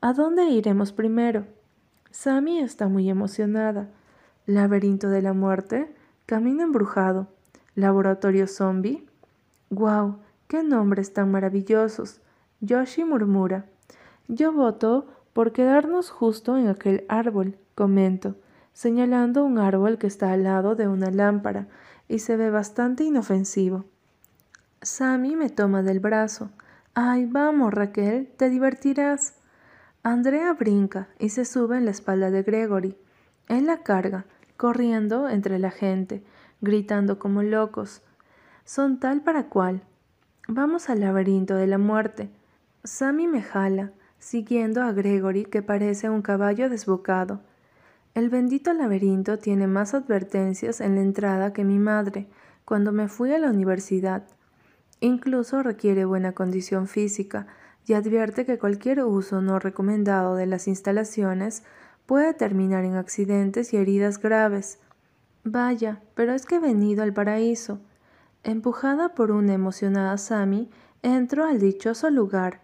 ¿A 0.00 0.12
dónde 0.12 0.46
iremos 0.46 0.92
primero? 0.92 1.46
Sammy 2.10 2.60
está 2.60 2.88
muy 2.88 3.10
emocionada. 3.10 3.88
Laberinto 4.46 5.08
de 5.08 5.22
la 5.22 5.32
muerte, 5.32 5.94
camino 6.26 6.62
embrujado, 6.62 7.28
laboratorio 7.74 8.46
zombie. 8.46 9.06
¡Guau! 9.70 10.18
¡Qué 10.48 10.62
nombres 10.62 11.12
tan 11.12 11.30
maravillosos! 11.30 12.20
Yoshi 12.60 13.04
murmura. 13.04 13.66
Yo 14.28 14.52
voto 14.52 15.06
por 15.32 15.52
quedarnos 15.52 16.10
justo 16.10 16.56
en 16.56 16.68
aquel 16.68 17.04
árbol, 17.08 17.56
comento, 17.74 18.36
señalando 18.72 19.44
un 19.44 19.58
árbol 19.58 19.98
que 19.98 20.06
está 20.06 20.32
al 20.32 20.44
lado 20.44 20.74
de 20.74 20.88
una 20.88 21.10
lámpara 21.10 21.68
y 22.08 22.20
se 22.20 22.36
ve 22.36 22.50
bastante 22.50 23.04
inofensivo. 23.04 23.84
Sammy 24.82 25.36
me 25.36 25.50
toma 25.50 25.82
del 25.82 26.00
brazo. 26.00 26.50
Ay, 26.94 27.26
vamos, 27.26 27.74
Raquel, 27.74 28.28
te 28.36 28.48
divertirás. 28.48 29.34
Andrea 30.08 30.52
brinca 30.52 31.08
y 31.18 31.30
se 31.30 31.44
sube 31.44 31.76
en 31.76 31.84
la 31.84 31.90
espalda 31.90 32.30
de 32.30 32.44
Gregory. 32.44 32.96
Él 33.48 33.66
la 33.66 33.82
carga, 33.82 34.24
corriendo 34.56 35.28
entre 35.28 35.58
la 35.58 35.72
gente, 35.72 36.22
gritando 36.60 37.18
como 37.18 37.42
locos. 37.42 38.02
Son 38.64 39.00
tal 39.00 39.22
para 39.22 39.48
cual. 39.48 39.82
Vamos 40.46 40.90
al 40.90 41.00
laberinto 41.00 41.56
de 41.56 41.66
la 41.66 41.78
muerte. 41.78 42.30
Sammy 42.84 43.26
me 43.26 43.42
jala, 43.42 43.90
siguiendo 44.20 44.84
a 44.84 44.92
Gregory 44.92 45.44
que 45.44 45.60
parece 45.60 46.08
un 46.08 46.22
caballo 46.22 46.70
desbocado. 46.70 47.40
El 48.14 48.30
bendito 48.30 48.72
laberinto 48.74 49.40
tiene 49.40 49.66
más 49.66 49.92
advertencias 49.92 50.80
en 50.80 50.94
la 50.94 51.00
entrada 51.00 51.52
que 51.52 51.64
mi 51.64 51.80
madre 51.80 52.28
cuando 52.64 52.92
me 52.92 53.08
fui 53.08 53.32
a 53.32 53.40
la 53.40 53.50
universidad. 53.50 54.22
Incluso 55.00 55.64
requiere 55.64 56.04
buena 56.04 56.30
condición 56.30 56.86
física, 56.86 57.48
y 57.86 57.94
advierte 57.94 58.44
que 58.44 58.58
cualquier 58.58 59.04
uso 59.04 59.40
no 59.40 59.58
recomendado 59.58 60.34
de 60.34 60.46
las 60.46 60.66
instalaciones 60.66 61.62
puede 62.06 62.34
terminar 62.34 62.84
en 62.84 62.96
accidentes 62.96 63.72
y 63.72 63.76
heridas 63.76 64.20
graves. 64.20 64.78
Vaya, 65.44 66.00
pero 66.14 66.32
es 66.32 66.46
que 66.46 66.56
he 66.56 66.60
venido 66.60 67.02
al 67.02 67.12
paraíso. 67.12 67.78
Empujada 68.42 69.14
por 69.14 69.30
una 69.30 69.54
emocionada 69.54 70.18
Sami, 70.18 70.68
entro 71.02 71.44
al 71.44 71.60
dichoso 71.60 72.10
lugar. 72.10 72.60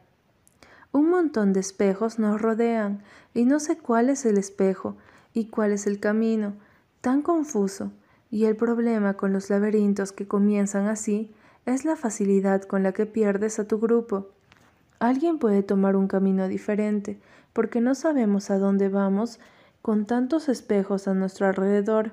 Un 0.91 1.09
montón 1.09 1.53
de 1.53 1.61
espejos 1.61 2.19
nos 2.19 2.41
rodean, 2.41 3.03
y 3.35 3.45
no 3.45 3.61
sé 3.61 3.79
cuál 3.79 4.11
es 4.11 4.27
el 4.27 4.37
espejo 4.37 4.97
y 5.33 5.47
cuál 5.47 5.73
es 5.73 5.87
el 5.87 6.01
camino, 6.01 6.55
tan 7.01 7.23
confuso, 7.23 7.93
y 8.31 8.45
el 8.45 8.57
problema 8.57 9.15
con 9.15 9.33
los 9.33 9.49
laberintos 9.49 10.13
que 10.13 10.27
comienzan 10.27 10.89
así 10.89 11.31
es 11.65 11.85
la 11.85 11.97
facilidad 11.97 12.63
con 12.63 12.83
la 12.83 12.93
que 12.93 13.07
pierdes 13.07 13.59
a 13.59 13.67
tu 13.67 13.79
grupo. 13.79 14.29
Alguien 15.03 15.41
puede 15.41 15.65
tomar 15.65 15.97
un 15.97 16.07
camino 16.07 16.47
diferente, 16.47 17.19
porque 17.53 17.81
no 17.81 17.97
sabemos 17.97 18.53
a 18.53 18.59
dónde 18.59 18.89
vamos 18.89 19.41
con 19.83 20.07
tantos 20.07 20.49
espejos 20.49 21.09
a 21.09 21.13
nuestro 21.13 21.49
alrededor. 21.49 22.13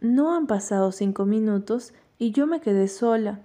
No 0.00 0.34
han 0.34 0.48
pasado 0.48 0.90
cinco 0.90 1.26
minutos 1.26 1.94
y 2.18 2.32
yo 2.32 2.48
me 2.48 2.60
quedé 2.60 2.88
sola. 2.88 3.38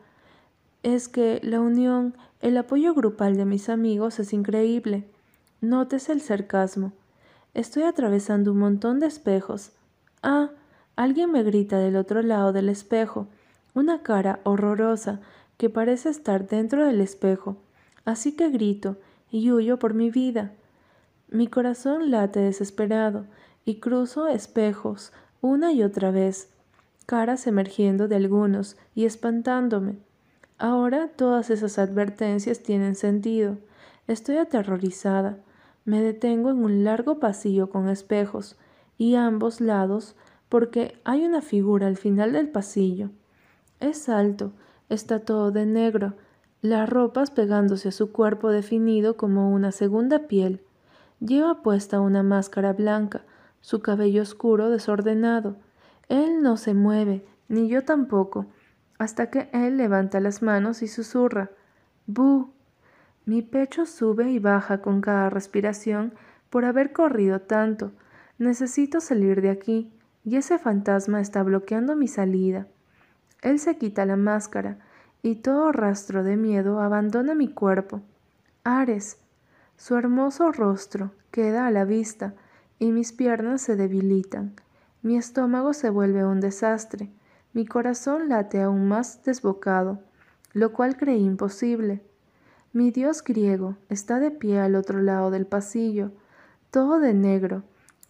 Es 0.81 1.07
que 1.07 1.39
la 1.43 1.61
unión, 1.61 2.15
el 2.39 2.57
apoyo 2.57 2.95
grupal 2.95 3.37
de 3.37 3.45
mis 3.45 3.69
amigos 3.69 4.17
es 4.17 4.33
increíble. 4.33 5.07
Notes 5.61 6.09
el 6.09 6.19
sarcasmo. 6.19 6.93
Estoy 7.53 7.83
atravesando 7.83 8.53
un 8.53 8.57
montón 8.57 8.99
de 8.99 9.05
espejos. 9.05 9.69
Ah, 10.23 10.49
alguien 10.95 11.31
me 11.31 11.43
grita 11.43 11.77
del 11.77 11.95
otro 11.95 12.23
lado 12.23 12.53
del 12.53 12.69
espejo, 12.69 13.27
una 13.75 14.01
cara 14.01 14.39
horrorosa 14.45 15.19
que 15.57 15.69
parece 15.69 16.09
estar 16.09 16.47
dentro 16.47 16.87
del 16.87 17.01
espejo. 17.01 17.57
Así 18.05 18.33
que 18.33 18.49
grito 18.49 18.97
y 19.29 19.51
huyo 19.51 19.79
por 19.79 19.93
mi 19.93 20.09
vida. 20.09 20.51
Mi 21.29 21.47
corazón 21.47 22.11
late 22.11 22.39
desesperado 22.39 23.25
y 23.65 23.75
cruzo 23.75 24.27
espejos 24.27 25.13
una 25.41 25.71
y 25.71 25.81
otra 25.81 26.11
vez, 26.11 26.49
caras 27.05 27.47
emergiendo 27.47 28.07
de 28.07 28.15
algunos 28.15 28.77
y 28.93 29.05
espantándome. 29.05 29.97
Ahora 30.57 31.07
todas 31.07 31.49
esas 31.49 31.79
advertencias 31.79 32.61
tienen 32.61 32.95
sentido. 32.95 33.57
Estoy 34.07 34.37
aterrorizada. 34.37 35.37
Me 35.85 36.01
detengo 36.01 36.51
en 36.51 36.63
un 36.63 36.83
largo 36.83 37.19
pasillo 37.19 37.69
con 37.69 37.89
espejos 37.89 38.55
y 38.97 39.15
a 39.15 39.25
ambos 39.25 39.61
lados 39.61 40.15
porque 40.49 40.99
hay 41.05 41.25
una 41.25 41.41
figura 41.41 41.87
al 41.87 41.97
final 41.97 42.33
del 42.33 42.49
pasillo. 42.49 43.09
Es 43.79 44.09
alto, 44.09 44.51
está 44.89 45.21
todo 45.21 45.51
de 45.51 45.65
negro 45.65 46.13
las 46.61 46.89
ropas 46.89 47.31
pegándose 47.31 47.89
a 47.89 47.91
su 47.91 48.11
cuerpo 48.11 48.49
definido 48.49 49.17
como 49.17 49.51
una 49.51 49.71
segunda 49.71 50.27
piel. 50.27 50.61
Lleva 51.19 51.61
puesta 51.61 51.99
una 51.99 52.23
máscara 52.23 52.73
blanca, 52.73 53.23
su 53.61 53.81
cabello 53.81 54.21
oscuro 54.21 54.69
desordenado. 54.69 55.55
Él 56.09 56.41
no 56.41 56.57
se 56.57 56.73
mueve, 56.73 57.25
ni 57.47 57.67
yo 57.67 57.83
tampoco, 57.83 58.45
hasta 58.99 59.29
que 59.29 59.49
él 59.53 59.77
levanta 59.77 60.19
las 60.19 60.41
manos 60.41 60.81
y 60.81 60.87
susurra 60.87 61.51
Bu. 62.05 62.51
Mi 63.25 63.41
pecho 63.41 63.85
sube 63.85 64.31
y 64.31 64.39
baja 64.39 64.81
con 64.81 65.01
cada 65.01 65.29
respiración 65.29 66.13
por 66.49 66.65
haber 66.65 66.91
corrido 66.91 67.41
tanto. 67.41 67.91
Necesito 68.37 68.99
salir 68.99 69.41
de 69.41 69.51
aquí, 69.51 69.91
y 70.23 70.35
ese 70.35 70.59
fantasma 70.59 71.21
está 71.21 71.41
bloqueando 71.43 71.95
mi 71.95 72.07
salida. 72.07 72.67
Él 73.41 73.59
se 73.59 73.77
quita 73.77 74.05
la 74.05 74.17
máscara, 74.17 74.79
y 75.23 75.35
todo 75.35 75.71
rastro 75.71 76.23
de 76.23 76.37
miedo 76.37 76.79
abandona 76.79 77.35
mi 77.35 77.47
cuerpo. 77.47 78.01
Ares, 78.63 79.17
su 79.77 79.95
hermoso 79.95 80.51
rostro 80.51 81.11
queda 81.31 81.67
a 81.67 81.71
la 81.71 81.85
vista 81.85 82.33
y 82.79 82.91
mis 82.91 83.13
piernas 83.13 83.61
se 83.61 83.75
debilitan. 83.75 84.55
Mi 85.01 85.17
estómago 85.17 85.73
se 85.73 85.89
vuelve 85.89 86.25
un 86.25 86.39
desastre, 86.39 87.11
mi 87.53 87.65
corazón 87.65 88.29
late 88.29 88.61
aún 88.61 88.87
más 88.87 89.23
desbocado, 89.23 89.99
lo 90.53 90.73
cual 90.73 90.97
creí 90.97 91.23
imposible. 91.23 92.01
Mi 92.73 92.91
dios 92.91 93.23
griego 93.23 93.75
está 93.89 94.19
de 94.19 94.31
pie 94.31 94.59
al 94.59 94.75
otro 94.75 95.01
lado 95.01 95.31
del 95.31 95.45
pasillo, 95.45 96.11
todo 96.69 96.99
de 96.99 97.13
negro. 97.13 97.63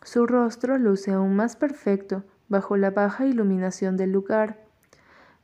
Su 0.04 0.28
rostro 0.28 0.78
luce 0.78 1.12
aún 1.12 1.36
más 1.36 1.56
perfecto 1.56 2.24
bajo 2.50 2.78
la 2.78 2.92
baja 2.92 3.26
iluminación 3.26 3.98
del 3.98 4.12
lugar. 4.12 4.61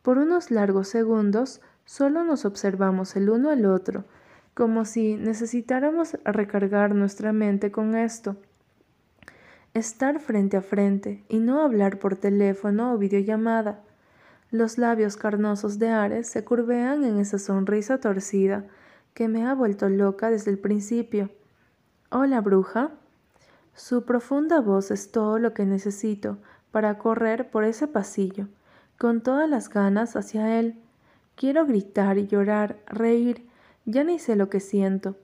Por 0.08 0.20
unos 0.20 0.52
largos 0.52 0.88
segundos 0.88 1.60
solo 1.84 2.24
nos 2.24 2.46
observamos 2.46 3.18
el 3.18 3.30
uno 3.30 3.50
al 3.50 3.66
otro, 3.66 4.06
como 4.54 4.86
si 4.86 5.18
necesitáramos 5.18 6.16
recargar 6.24 6.96
nuestra 6.96 7.34
mente 7.34 7.72
con 7.72 7.94
esto. 7.94 8.38
Estar 9.74 10.22
frente 10.22 10.56
a 10.56 10.62
frente 10.62 11.26
y 11.28 11.40
no 11.40 11.62
hablar 11.62 12.00
por 12.00 12.16
teléfono 12.16 12.94
o 12.94 12.98
videollamada. 12.98 13.82
Los 14.50 14.78
labios 14.78 15.18
carnosos 15.18 15.78
de 15.78 15.90
Ares 15.90 16.30
se 16.30 16.46
curvean 16.46 17.04
en 17.04 17.20
esa 17.20 17.38
sonrisa 17.38 17.98
torcida 17.98 18.64
que 19.14 19.28
me 19.28 19.46
ha 19.46 19.54
vuelto 19.54 19.90
loca 19.90 20.32
desde 20.32 20.52
el 20.52 20.58
principio. 20.58 21.32
Hola, 22.12 22.40
bruja. 22.40 22.92
Su 23.74 24.06
profunda 24.06 24.62
voz 24.62 24.90
es 24.90 25.12
todo 25.12 25.38
lo 25.38 25.54
que 25.54 25.66
necesito 25.66 26.38
para 26.72 26.98
correr 26.98 27.52
por 27.52 27.66
ese 27.66 27.88
pasillo, 27.88 28.48
con 28.98 29.22
todas 29.22 29.50
las 29.50 29.70
ganas 29.70 30.16
hacia 30.16 30.60
él. 30.60 30.76
Quiero 31.36 31.66
gritar 31.66 32.18
y 32.18 32.28
llorar, 32.28 32.78
reír, 32.88 33.48
ya 33.86 34.04
ni 34.04 34.18
sé 34.20 34.36
lo 34.36 34.50
que 34.50 34.60
siento. 34.60 35.16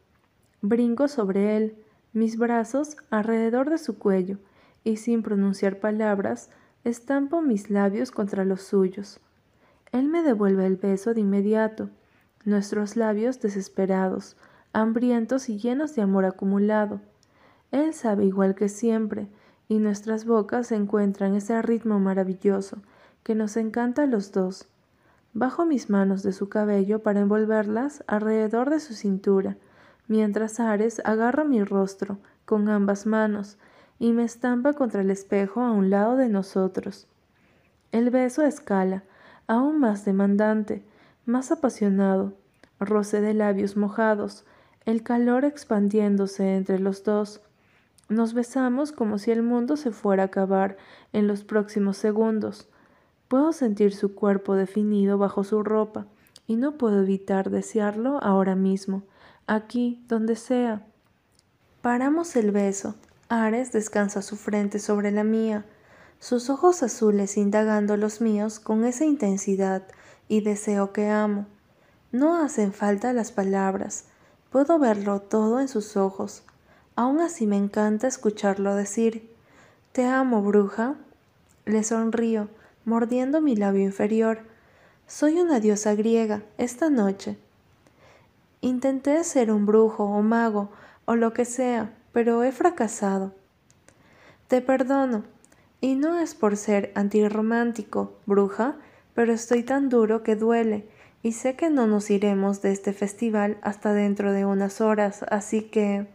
Brinco 0.62 1.08
sobre 1.08 1.58
él, 1.58 1.76
mis 2.14 2.38
brazos 2.38 2.98
alrededor 3.10 3.70
de 3.70 3.80
su 3.80 3.98
cuello, 3.98 4.38
y 4.84 4.98
sin 4.98 5.24
pronunciar 5.24 5.80
palabras, 5.80 6.52
estampo 6.84 7.42
mis 7.42 7.70
labios 7.70 8.12
contra 8.12 8.46
los 8.46 8.62
suyos. 8.62 9.20
Él 9.92 10.08
me 10.08 10.22
devuelve 10.22 10.66
el 10.66 10.76
beso 10.76 11.14
de 11.14 11.22
inmediato, 11.22 11.90
nuestros 12.46 12.96
labios 12.96 13.40
desesperados, 13.42 14.38
hambrientos 14.72 15.50
y 15.50 15.58
llenos 15.58 15.96
de 15.96 16.02
amor 16.02 16.26
acumulado. 16.26 17.02
Él 17.72 17.94
sabe 17.94 18.26
igual 18.26 18.54
que 18.54 18.70
siempre, 18.70 19.28
y 19.68 19.80
nuestras 19.80 20.26
bocas 20.26 20.72
encuentran 20.72 21.36
ese 21.36 21.60
ritmo 21.62 22.00
maravilloso 22.00 22.84
que 23.24 23.36
nos 23.36 23.58
encanta 23.58 24.04
a 24.04 24.08
los 24.08 24.32
dos. 24.32 24.68
Bajo 25.34 25.66
mis 25.66 25.90
manos 25.90 26.22
de 26.22 26.34
su 26.34 26.50
cabello 26.50 27.02
para 27.02 27.22
envolverlas 27.22 28.04
alrededor 28.08 28.70
de 28.70 28.80
su 28.80 28.94
cintura, 28.94 29.58
mientras 30.08 30.60
Ares 30.60 31.02
agarra 31.06 31.44
mi 31.44 31.64
rostro 31.64 32.20
con 32.46 32.70
ambas 32.70 33.06
manos 33.06 33.58
y 34.00 34.12
me 34.12 34.24
estampa 34.24 34.74
contra 34.74 35.02
el 35.02 35.10
espejo 35.10 35.62
a 35.62 35.72
un 35.72 35.90
lado 35.90 36.18
de 36.18 36.30
nosotros. 36.30 37.08
El 37.92 38.10
beso 38.10 38.44
escala, 38.44 39.04
aún 39.48 39.80
más 39.80 40.06
demandante, 40.06 40.84
más 41.26 41.52
apasionado, 41.52 42.34
roce 42.80 43.22
de 43.22 43.34
labios 43.34 43.78
mojados, 43.78 44.46
el 44.86 45.04
calor 45.04 45.46
expandiéndose 45.46 46.56
entre 46.56 46.80
los 46.80 47.04
dos. 47.04 47.42
Nos 48.10 48.34
besamos 48.34 48.92
como 48.92 49.18
si 49.18 49.32
el 49.32 49.42
mundo 49.42 49.78
se 49.78 49.92
fuera 49.92 50.24
a 50.24 50.26
acabar 50.26 50.78
en 51.14 51.28
los 51.28 51.44
próximos 51.44 51.98
segundos. 51.98 52.68
Puedo 53.34 53.52
sentir 53.52 53.96
su 53.96 54.14
cuerpo 54.14 54.54
definido 54.54 55.18
bajo 55.18 55.44
su 55.44 55.64
ropa 55.64 56.06
y 56.46 56.56
no 56.56 56.78
puedo 56.78 57.02
evitar 57.02 57.50
desearlo 57.50 58.24
ahora 58.24 58.54
mismo, 58.54 59.02
aquí, 59.48 60.06
donde 60.08 60.36
sea. 60.36 60.86
Paramos 61.82 62.36
el 62.36 62.52
beso. 62.52 62.94
Ares 63.30 63.72
descansa 63.72 64.22
su 64.22 64.36
frente 64.36 64.78
sobre 64.78 65.10
la 65.10 65.24
mía, 65.24 65.66
sus 66.20 66.52
ojos 66.52 66.84
azules 66.84 67.36
indagando 67.36 67.98
los 67.98 68.22
míos 68.22 68.60
con 68.60 68.86
esa 68.86 69.04
intensidad 69.04 69.82
y 70.28 70.42
deseo 70.42 70.94
que 70.94 71.10
amo. 71.10 71.48
No 72.12 72.40
hacen 72.40 72.72
falta 72.72 73.14
las 73.14 73.32
palabras, 73.32 74.06
puedo 74.52 74.78
verlo 74.78 75.22
todo 75.22 75.60
en 75.60 75.70
sus 75.70 75.98
ojos. 75.98 76.44
Aún 76.96 77.20
así 77.20 77.48
me 77.48 77.58
encanta 77.58 78.06
escucharlo 78.06 78.76
decir, 78.76 79.34
Te 79.92 80.06
amo, 80.06 80.44
bruja. 80.44 80.98
Le 81.66 81.84
sonrío, 81.84 82.48
mordiendo 82.86 83.42
mi 83.42 83.56
labio 83.56 83.84
inferior. 83.84 84.40
Soy 85.08 85.40
una 85.40 85.60
diosa 85.60 85.96
griega 85.96 86.44
esta 86.58 86.90
noche. 86.90 87.38
Intenté 88.62 89.24
ser 89.24 89.52
un 89.52 89.66
brujo 89.66 90.06
o 90.06 90.22
mago 90.22 90.70
o 91.06 91.16
lo 91.16 91.34
que 91.34 91.46
sea, 91.46 91.94
pero 92.12 92.44
he 92.44 92.52
fracasado. 92.52 93.34
Te 94.48 94.62
perdono, 94.62 95.24
y 95.82 95.96
no 95.96 96.18
es 96.18 96.34
por 96.34 96.56
ser 96.56 96.92
antirromántico, 96.96 98.14
bruja, 98.26 98.76
pero 99.14 99.34
estoy 99.34 99.64
tan 99.64 99.90
duro 99.90 100.24
que 100.24 100.36
duele 100.36 100.88
y 101.24 101.34
sé 101.34 101.56
que 101.56 101.70
no 101.70 101.88
nos 101.88 102.10
iremos 102.10 102.62
de 102.62 102.72
este 102.72 102.94
festival 102.94 103.58
hasta 103.62 103.94
dentro 103.94 104.32
de 104.34 104.46
unas 104.46 104.82
horas, 104.82 105.26
así 105.30 105.64
que... 105.64 106.08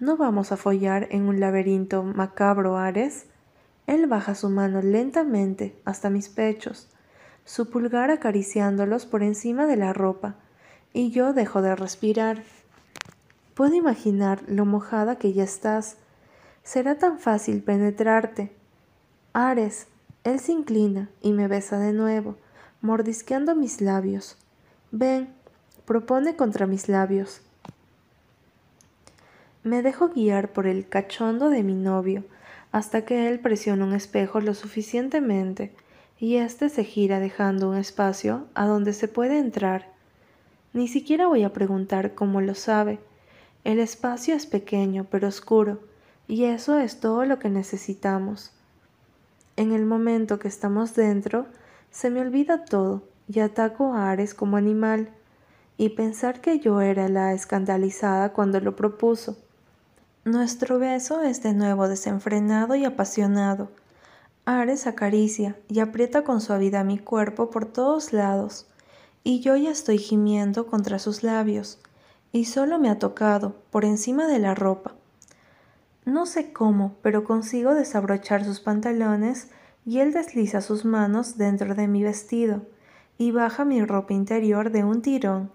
¿No 0.00 0.16
vamos 0.16 0.50
a 0.50 0.56
follar 0.56 1.06
en 1.10 1.28
un 1.28 1.38
laberinto 1.38 2.02
macabro, 2.02 2.76
Ares? 2.76 3.26
Él 3.86 4.06
baja 4.06 4.34
su 4.34 4.48
mano 4.48 4.80
lentamente 4.80 5.78
hasta 5.84 6.10
mis 6.10 6.28
pechos, 6.28 6.88
su 7.44 7.68
pulgar 7.68 8.10
acariciándolos 8.10 9.04
por 9.04 9.22
encima 9.22 9.66
de 9.66 9.76
la 9.76 9.92
ropa, 9.92 10.36
y 10.92 11.10
yo 11.10 11.32
dejo 11.32 11.60
de 11.60 11.76
respirar. 11.76 12.42
Puedo 13.54 13.74
imaginar 13.74 14.42
lo 14.46 14.64
mojada 14.64 15.16
que 15.16 15.32
ya 15.32 15.44
estás. 15.44 15.96
Será 16.62 16.96
tan 16.96 17.18
fácil 17.18 17.62
penetrarte. 17.62 18.54
Ares, 19.32 19.88
él 20.22 20.40
se 20.40 20.52
inclina 20.52 21.10
y 21.20 21.32
me 21.32 21.48
besa 21.48 21.78
de 21.78 21.92
nuevo, 21.92 22.36
mordisqueando 22.80 23.54
mis 23.54 23.80
labios. 23.80 24.38
Ven, 24.90 25.34
propone 25.84 26.36
contra 26.36 26.66
mis 26.66 26.88
labios. 26.88 27.42
Me 29.62 29.82
dejo 29.82 30.08
guiar 30.08 30.52
por 30.52 30.66
el 30.66 30.88
cachondo 30.88 31.50
de 31.50 31.62
mi 31.62 31.74
novio 31.74 32.24
hasta 32.74 33.04
que 33.04 33.28
él 33.28 33.38
presiona 33.38 33.84
un 33.84 33.92
espejo 33.92 34.40
lo 34.40 34.52
suficientemente 34.52 35.72
y 36.18 36.38
éste 36.38 36.68
se 36.68 36.82
gira 36.82 37.20
dejando 37.20 37.70
un 37.70 37.76
espacio 37.76 38.48
a 38.54 38.66
donde 38.66 38.92
se 38.94 39.06
puede 39.06 39.38
entrar. 39.38 39.92
Ni 40.72 40.88
siquiera 40.88 41.28
voy 41.28 41.44
a 41.44 41.52
preguntar 41.52 42.16
cómo 42.16 42.40
lo 42.40 42.56
sabe. 42.56 42.98
El 43.62 43.78
espacio 43.78 44.34
es 44.34 44.46
pequeño 44.46 45.06
pero 45.08 45.28
oscuro 45.28 45.82
y 46.26 46.46
eso 46.46 46.76
es 46.80 46.98
todo 46.98 47.24
lo 47.24 47.38
que 47.38 47.48
necesitamos. 47.48 48.50
En 49.54 49.70
el 49.70 49.86
momento 49.86 50.40
que 50.40 50.48
estamos 50.48 50.96
dentro, 50.96 51.46
se 51.92 52.10
me 52.10 52.22
olvida 52.22 52.64
todo 52.64 53.04
y 53.28 53.38
ataco 53.38 53.94
a 53.94 54.10
Ares 54.10 54.34
como 54.34 54.56
animal, 54.56 55.10
y 55.76 55.90
pensar 55.90 56.40
que 56.40 56.58
yo 56.58 56.80
era 56.80 57.08
la 57.08 57.34
escandalizada 57.34 58.32
cuando 58.32 58.58
lo 58.58 58.74
propuso. 58.74 59.43
Nuestro 60.24 60.78
beso 60.78 61.20
es 61.20 61.42
de 61.42 61.52
nuevo 61.52 61.86
desenfrenado 61.86 62.74
y 62.76 62.86
apasionado. 62.86 63.68
Ares 64.46 64.86
acaricia 64.86 65.54
y 65.68 65.80
aprieta 65.80 66.24
con 66.24 66.40
suavidad 66.40 66.86
mi 66.86 66.98
cuerpo 66.98 67.50
por 67.50 67.66
todos 67.66 68.14
lados, 68.14 68.66
y 69.22 69.40
yo 69.40 69.54
ya 69.56 69.70
estoy 69.70 69.98
gimiendo 69.98 70.66
contra 70.66 70.98
sus 70.98 71.24
labios, 71.24 71.78
y 72.32 72.46
solo 72.46 72.78
me 72.78 72.88
ha 72.88 72.98
tocado 72.98 73.54
por 73.70 73.84
encima 73.84 74.26
de 74.26 74.38
la 74.38 74.54
ropa. 74.54 74.94
No 76.06 76.24
sé 76.24 76.54
cómo, 76.54 76.96
pero 77.02 77.24
consigo 77.24 77.74
desabrochar 77.74 78.46
sus 78.46 78.60
pantalones 78.60 79.48
y 79.84 79.98
él 79.98 80.14
desliza 80.14 80.62
sus 80.62 80.86
manos 80.86 81.36
dentro 81.36 81.74
de 81.74 81.86
mi 81.86 82.02
vestido 82.02 82.62
y 83.18 83.30
baja 83.30 83.66
mi 83.66 83.84
ropa 83.84 84.14
interior 84.14 84.70
de 84.70 84.84
un 84.84 85.02
tirón, 85.02 85.50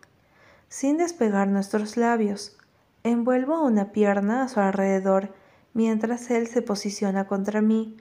sin 0.67 0.97
despegar 0.97 1.47
nuestros 1.47 1.97
labios. 1.97 2.58
Envuelvo 3.03 3.61
una 3.61 3.91
pierna 3.91 4.43
a 4.43 4.47
su 4.49 4.59
alrededor 4.59 5.33
mientras 5.73 6.29
él 6.31 6.47
se 6.47 6.61
posiciona 6.61 7.27
contra 7.27 7.61
mí, 7.61 7.95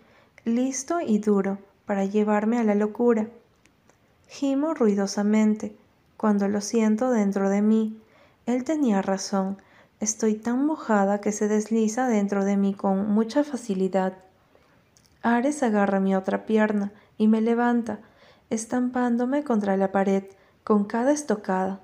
listo 0.44 1.00
y 1.00 1.18
duro 1.18 1.58
para 1.86 2.04
llevarme 2.04 2.58
a 2.58 2.64
la 2.64 2.74
locura. 2.74 3.28
Gimo 4.26 4.74
ruidosamente 4.74 5.76
cuando 6.16 6.48
lo 6.48 6.60
siento 6.60 7.10
dentro 7.10 7.48
de 7.48 7.62
mí. 7.62 7.98
Él 8.46 8.64
tenía 8.64 9.00
razón, 9.00 9.58
estoy 10.00 10.34
tan 10.34 10.66
mojada 10.66 11.20
que 11.20 11.32
se 11.32 11.48
desliza 11.48 12.08
dentro 12.08 12.44
de 12.44 12.56
mí 12.56 12.74
con 12.74 13.10
mucha 13.10 13.44
facilidad. 13.44 14.14
Ares 15.22 15.62
agarra 15.62 16.00
mi 16.00 16.14
otra 16.14 16.44
pierna 16.44 16.92
y 17.16 17.28
me 17.28 17.40
levanta, 17.40 18.00
estampándome 18.50 19.44
contra 19.44 19.76
la 19.76 19.92
pared 19.92 20.24
con 20.64 20.84
cada 20.84 21.12
estocada. 21.12 21.80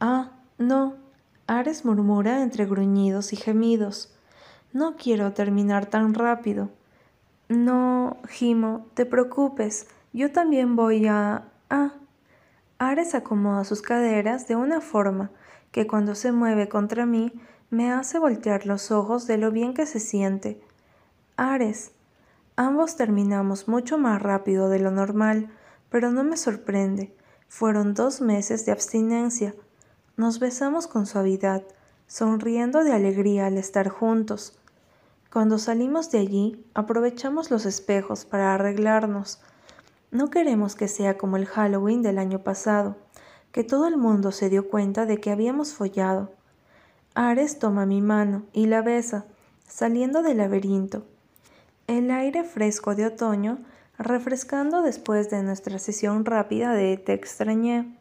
Ah, 0.00 0.32
no. 0.58 1.09
Ares 1.50 1.84
murmura 1.84 2.42
entre 2.42 2.64
gruñidos 2.64 3.32
y 3.32 3.36
gemidos. 3.36 4.14
No 4.72 4.94
quiero 4.96 5.32
terminar 5.32 5.86
tan 5.86 6.14
rápido. 6.14 6.70
No, 7.48 8.18
Gimo, 8.28 8.86
te 8.94 9.04
preocupes. 9.04 9.88
Yo 10.12 10.30
también 10.30 10.76
voy 10.76 11.08
a... 11.08 11.48
Ah. 11.68 11.94
Ares 12.78 13.16
acomoda 13.16 13.64
sus 13.64 13.82
caderas 13.82 14.46
de 14.46 14.54
una 14.54 14.80
forma 14.80 15.32
que 15.72 15.88
cuando 15.88 16.14
se 16.14 16.30
mueve 16.30 16.68
contra 16.68 17.04
mí 17.04 17.32
me 17.68 17.90
hace 17.90 18.20
voltear 18.20 18.64
los 18.64 18.92
ojos 18.92 19.26
de 19.26 19.36
lo 19.36 19.50
bien 19.50 19.74
que 19.74 19.86
se 19.86 19.98
siente. 19.98 20.60
Ares, 21.36 21.90
Ambos 22.54 22.94
terminamos 22.94 23.66
mucho 23.66 23.98
más 23.98 24.22
rápido 24.22 24.68
de 24.68 24.78
lo 24.78 24.92
normal, 24.92 25.50
pero 25.88 26.12
no 26.12 26.22
me 26.22 26.36
sorprende. 26.36 27.12
Fueron 27.48 27.94
dos 27.94 28.20
meses 28.20 28.66
de 28.66 28.72
abstinencia. 28.72 29.54
Nos 30.20 30.38
besamos 30.38 30.86
con 30.86 31.06
suavidad, 31.06 31.62
sonriendo 32.06 32.84
de 32.84 32.92
alegría 32.92 33.46
al 33.46 33.56
estar 33.56 33.88
juntos. 33.88 34.52
Cuando 35.32 35.56
salimos 35.56 36.10
de 36.10 36.18
allí, 36.18 36.62
aprovechamos 36.74 37.50
los 37.50 37.64
espejos 37.64 38.26
para 38.26 38.52
arreglarnos. 38.52 39.40
No 40.10 40.28
queremos 40.28 40.74
que 40.74 40.88
sea 40.88 41.16
como 41.16 41.38
el 41.38 41.46
Halloween 41.46 42.02
del 42.02 42.18
año 42.18 42.40
pasado, 42.40 42.98
que 43.50 43.64
todo 43.64 43.88
el 43.88 43.96
mundo 43.96 44.30
se 44.30 44.50
dio 44.50 44.68
cuenta 44.68 45.06
de 45.06 45.16
que 45.16 45.30
habíamos 45.30 45.72
follado. 45.72 46.30
Ares 47.14 47.58
toma 47.58 47.86
mi 47.86 48.02
mano 48.02 48.42
y 48.52 48.66
la 48.66 48.82
besa, 48.82 49.24
saliendo 49.66 50.22
del 50.22 50.36
laberinto. 50.36 51.06
El 51.86 52.10
aire 52.10 52.44
fresco 52.44 52.94
de 52.94 53.06
otoño 53.06 53.60
refrescando 53.96 54.82
después 54.82 55.30
de 55.30 55.42
nuestra 55.42 55.78
sesión 55.78 56.26
rápida 56.26 56.74
de 56.74 56.98
Te 56.98 57.14
extrañé. 57.14 57.98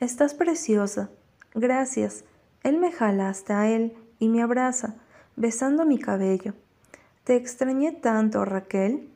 Estás 0.00 0.32
preciosa. 0.32 1.10
Gracias. 1.54 2.24
Él 2.64 2.78
me 2.78 2.90
jala 2.90 3.28
hasta 3.28 3.68
él 3.68 3.96
y 4.18 4.28
me 4.28 4.42
abraza, 4.42 4.96
besando 5.36 5.86
mi 5.86 5.98
cabello. 5.98 6.54
Te 7.22 7.36
extrañé 7.36 7.92
tanto, 7.92 8.44
Raquel. 8.44 9.08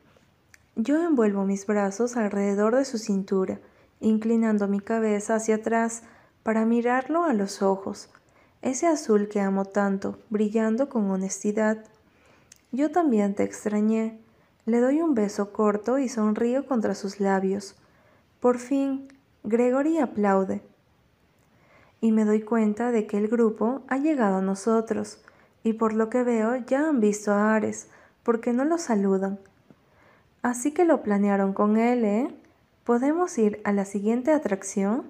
Yo 0.75 1.03
envuelvo 1.03 1.43
mis 1.43 1.65
brazos 1.65 2.15
alrededor 2.15 2.75
de 2.75 2.85
su 2.85 2.97
cintura, 2.97 3.59
inclinando 3.99 4.67
mi 4.67 4.79
cabeza 4.79 5.35
hacia 5.35 5.55
atrás 5.55 6.03
para 6.43 6.65
mirarlo 6.65 7.25
a 7.25 7.33
los 7.33 7.61
ojos, 7.61 8.09
ese 8.61 8.87
azul 8.87 9.27
que 9.27 9.41
amo 9.41 9.65
tanto, 9.65 10.17
brillando 10.29 10.87
con 10.87 11.11
honestidad. 11.11 11.83
Yo 12.71 12.91
también 12.91 13.35
te 13.35 13.43
extrañé, 13.43 14.19
le 14.65 14.79
doy 14.79 15.01
un 15.01 15.15
beso 15.15 15.51
corto 15.51 15.99
y 15.99 16.07
sonrío 16.07 16.65
contra 16.65 16.95
sus 16.95 17.19
labios. 17.19 17.75
Por 18.39 18.59
fin, 18.59 19.09
Gregory 19.43 19.97
aplaude. 19.97 20.61
Y 22.01 22.11
me 22.11 22.25
doy 22.25 22.41
cuenta 22.41 22.91
de 22.91 23.07
que 23.07 23.17
el 23.17 23.27
grupo 23.27 23.81
ha 23.87 23.97
llegado 23.97 24.37
a 24.37 24.41
nosotros, 24.41 25.21
y 25.63 25.73
por 25.73 25.93
lo 25.93 26.09
que 26.09 26.23
veo 26.23 26.55
ya 26.55 26.87
han 26.87 26.99
visto 26.99 27.31
a 27.31 27.53
Ares, 27.55 27.87
porque 28.23 28.53
no 28.53 28.65
lo 28.65 28.77
saludan. 28.77 29.39
Así 30.41 30.71
que 30.71 30.85
lo 30.85 31.03
planearon 31.03 31.53
con 31.53 31.77
él, 31.77 32.05
¿eh? 32.05 32.33
¿Podemos 32.85 33.37
ir 33.37 33.61
a 33.65 33.73
la 33.73 33.85
siguiente 33.85 34.31
atracción? 34.31 35.03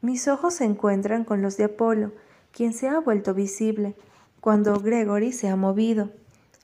Mis 0.00 0.28
ojos 0.28 0.54
se 0.54 0.64
encuentran 0.64 1.24
con 1.24 1.42
los 1.42 1.56
de 1.56 1.64
Apolo, 1.64 2.12
quien 2.52 2.72
se 2.72 2.88
ha 2.88 2.98
vuelto 2.98 3.34
visible, 3.34 3.94
cuando 4.40 4.80
Gregory 4.80 5.32
se 5.32 5.48
ha 5.48 5.56
movido. 5.56 6.10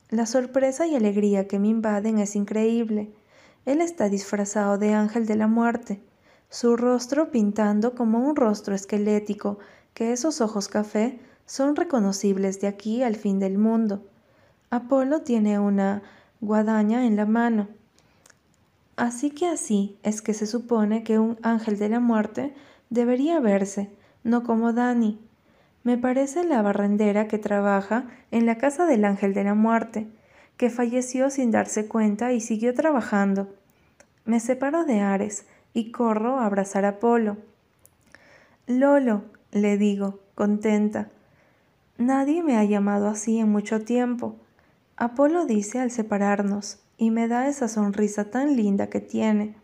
La 0.08 0.24
sorpresa 0.24 0.86
y 0.86 0.96
alegría 0.96 1.46
que 1.46 1.58
me 1.58 1.68
invaden 1.68 2.18
es 2.18 2.34
increíble. 2.34 3.10
Él 3.66 3.80
está 3.80 4.08
disfrazado 4.08 4.78
de 4.78 4.94
ángel 4.94 5.26
de 5.26 5.36
la 5.36 5.48
muerte, 5.48 6.00
su 6.48 6.76
rostro 6.76 7.30
pintando 7.30 7.94
como 7.94 8.20
un 8.20 8.36
rostro 8.36 8.74
esquelético, 8.74 9.58
que 9.94 10.12
esos 10.12 10.40
ojos 10.40 10.68
café 10.68 11.18
son 11.46 11.76
reconocibles 11.76 12.60
de 12.60 12.66
aquí 12.66 13.02
al 13.02 13.16
fin 13.16 13.38
del 13.38 13.58
mundo. 13.58 14.04
Apolo 14.70 15.22
tiene 15.22 15.58
una 15.58 16.02
guadaña 16.40 17.06
en 17.06 17.16
la 17.16 17.26
mano. 17.26 17.68
Así 18.96 19.30
que 19.30 19.46
así 19.46 19.98
es 20.02 20.22
que 20.22 20.34
se 20.34 20.46
supone 20.46 21.04
que 21.04 21.18
un 21.18 21.38
ángel 21.42 21.78
de 21.78 21.88
la 21.88 22.00
muerte 22.00 22.54
debería 22.90 23.40
verse, 23.40 23.90
no 24.24 24.42
como 24.42 24.72
Dani, 24.72 25.20
me 25.86 25.96
parece 25.96 26.42
la 26.42 26.62
barrendera 26.62 27.28
que 27.28 27.38
trabaja 27.38 28.06
en 28.32 28.44
la 28.44 28.58
casa 28.58 28.86
del 28.86 29.04
ángel 29.04 29.34
de 29.34 29.44
la 29.44 29.54
muerte, 29.54 30.08
que 30.56 30.68
falleció 30.68 31.30
sin 31.30 31.52
darse 31.52 31.86
cuenta 31.86 32.32
y 32.32 32.40
siguió 32.40 32.74
trabajando. 32.74 33.54
Me 34.24 34.40
separo 34.40 34.84
de 34.84 34.98
Ares 34.98 35.46
y 35.76 35.92
corro 35.92 36.40
a 36.40 36.46
abrazar 36.46 36.86
a 36.86 36.88
Apolo. 36.88 37.36
Lolo, 38.66 39.24
le 39.52 39.76
digo, 39.76 40.20
contenta. 40.34 41.10
Nadie 41.98 42.42
me 42.42 42.56
ha 42.56 42.64
llamado 42.64 43.08
así 43.08 43.38
en 43.38 43.50
mucho 43.50 43.82
tiempo. 43.82 44.36
Apolo 44.96 45.44
dice 45.44 45.78
al 45.78 45.90
separarnos 45.90 46.78
y 46.96 47.10
me 47.10 47.28
da 47.28 47.46
esa 47.46 47.68
sonrisa 47.68 48.30
tan 48.30 48.56
linda 48.56 48.86
que 48.86 49.00
tiene. 49.00 49.54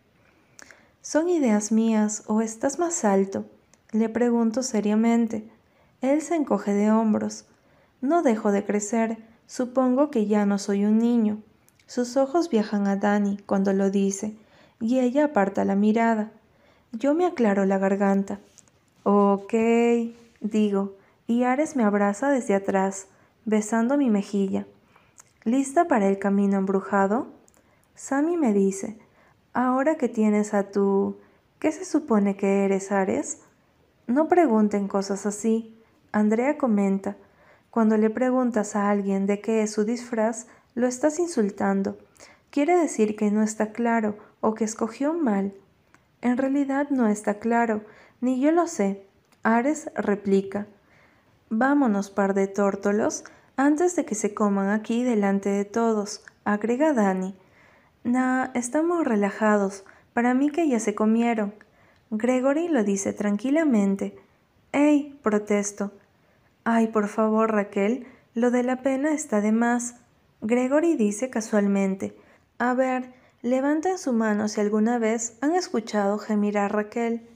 ¿Son 1.01 1.31
ideas 1.31 1.73
mías 1.73 2.25
o 2.27 2.43
estás 2.43 2.79
más 2.79 3.07
alto? 3.07 3.47
Le 3.91 4.11
pregunto 4.11 4.63
seriamente. 4.63 5.49
Él 6.03 6.21
se 6.21 6.35
encoge 6.35 6.75
de 6.75 6.91
hombros. 6.91 7.47
No 8.03 8.23
dejo 8.23 8.53
de 8.53 8.67
crecer. 8.67 9.17
Supongo 9.47 10.11
que 10.11 10.27
ya 10.27 10.45
no 10.45 10.59
soy 10.59 10.85
un 10.85 10.99
niño. 10.99 11.41
Sus 11.87 12.19
ojos 12.19 12.51
viajan 12.51 12.87
a 12.87 12.97
Dani 12.97 13.39
cuando 13.47 13.73
lo 13.73 13.91
dice, 13.91 14.37
y 14.83 14.99
ella 14.99 15.27
aparta 15.27 15.65
la 15.65 15.77
mirada. 15.77 16.33
Yo 16.91 17.15
me 17.15 17.25
aclaro 17.25 17.65
la 17.65 17.79
garganta. 17.79 18.41
Ok, 19.05 19.55
digo, 20.41 20.97
y 21.29 21.45
Ares 21.45 21.77
me 21.77 21.85
abraza 21.85 22.31
desde 22.31 22.57
atrás, 22.57 23.07
besando 23.45 23.97
mi 23.97 24.11
mejilla. 24.11 24.67
¿Lista 25.45 25.87
para 25.87 26.09
el 26.09 26.19
camino 26.19 26.59
embrujado? 26.59 27.29
Sammy 27.95 28.37
me 28.37 28.53
dice, 28.53 28.99
ahora 29.53 29.97
que 29.97 30.09
tienes 30.09 30.53
a 30.53 30.71
tu... 30.71 31.17
¿Qué 31.61 31.71
se 31.71 31.85
supone 31.85 32.37
que 32.37 32.65
eres, 32.65 32.91
Ares? 32.91 33.39
No 34.09 34.27
pregunten 34.27 34.89
cosas 34.89 35.27
así. 35.27 35.81
Andrea 36.11 36.59
comenta, 36.59 37.17
cuando 37.71 37.97
le 37.97 38.11
preguntas 38.11 38.75
a 38.75 38.91
alguien 38.91 39.27
de 39.27 39.41
qué 39.41 39.63
es 39.63 39.73
su 39.73 39.85
disfraz, 39.85 40.49
lo 40.75 40.89
estás 40.89 41.21
insultando. 41.21 41.99
Quiere 42.51 42.77
decir 42.77 43.15
que 43.15 43.31
no 43.31 43.45
está 43.45 43.71
claro 43.71 44.32
o 44.43 44.55
que 44.55 44.65
escogió 44.65 45.15
mal. 45.15 45.55
En 46.21 46.37
realidad 46.37 46.91
no 46.91 47.09
está 47.09 47.39
claro, 47.39 47.81
ni 48.21 48.39
yo 48.39 48.53
lo 48.53 48.67
sé. 48.67 49.07
Ares 49.43 49.91
replica. 49.95 50.67
Vámonos, 51.49 52.11
par 52.11 52.35
de 52.35 52.47
tórtolos, 52.49 53.25
antes 53.57 53.97
de 53.97 54.05
que 54.05 54.15
se 54.15 54.35
coman 54.35 54.69
aquí 54.69 55.03
delante 55.03 55.49
de 55.49 55.65
todos, 55.65 56.23
agrega 56.45 56.93
Dani. 56.93 57.35
Nah, 58.05 58.51
estamos 58.55 59.07
relajados. 59.07 59.85
Para 60.13 60.35
mí 60.35 60.51
que 60.51 60.69
ya 60.69 60.79
se 60.79 60.95
comieron. 60.95 61.55
Gregory 62.11 62.69
lo 62.69 62.85
dice 62.85 63.13
tranquilamente. 63.13 64.17
¡Ey! 64.73 65.19
protesto. 65.23 65.93
Ay, 66.65 66.89
por 66.89 67.09
favor, 67.09 67.53
Raquel, 67.53 68.07
lo 68.35 68.51
de 68.51 68.63
la 68.63 68.83
pena 68.83 69.13
está 69.13 69.41
de 69.41 69.53
más. 69.53 69.97
Gregory 70.41 70.97
dice 70.97 71.31
casualmente, 71.31 72.17
a 72.59 72.75
ver, 72.75 73.13
levanten 73.43 73.99
su 73.99 74.13
mano 74.13 74.49
si 74.49 74.61
alguna 74.61 74.99
vez 74.99 75.37
han 75.41 75.55
escuchado 75.55 76.19
gemir 76.19 76.59
a 76.59 76.69
Raquel. 76.69 77.29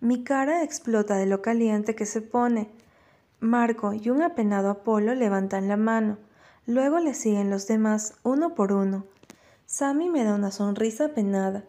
Mi 0.00 0.24
cara 0.24 0.62
explota 0.62 1.16
de 1.16 1.26
lo 1.26 1.42
caliente 1.42 1.94
que 1.94 2.06
se 2.06 2.22
pone. 2.22 2.70
Marco 3.40 3.92
y 3.92 4.10
un 4.10 4.22
apenado 4.22 4.70
Apolo 4.70 5.14
levantan 5.14 5.68
la 5.68 5.76
mano. 5.76 6.18
Luego 6.66 7.00
le 7.00 7.14
siguen 7.14 7.50
los 7.50 7.66
demás, 7.66 8.14
uno 8.22 8.54
por 8.54 8.72
uno. 8.72 9.04
Sammy 9.66 10.08
me 10.08 10.24
da 10.24 10.34
una 10.34 10.50
sonrisa 10.50 11.06
apenada. 11.06 11.64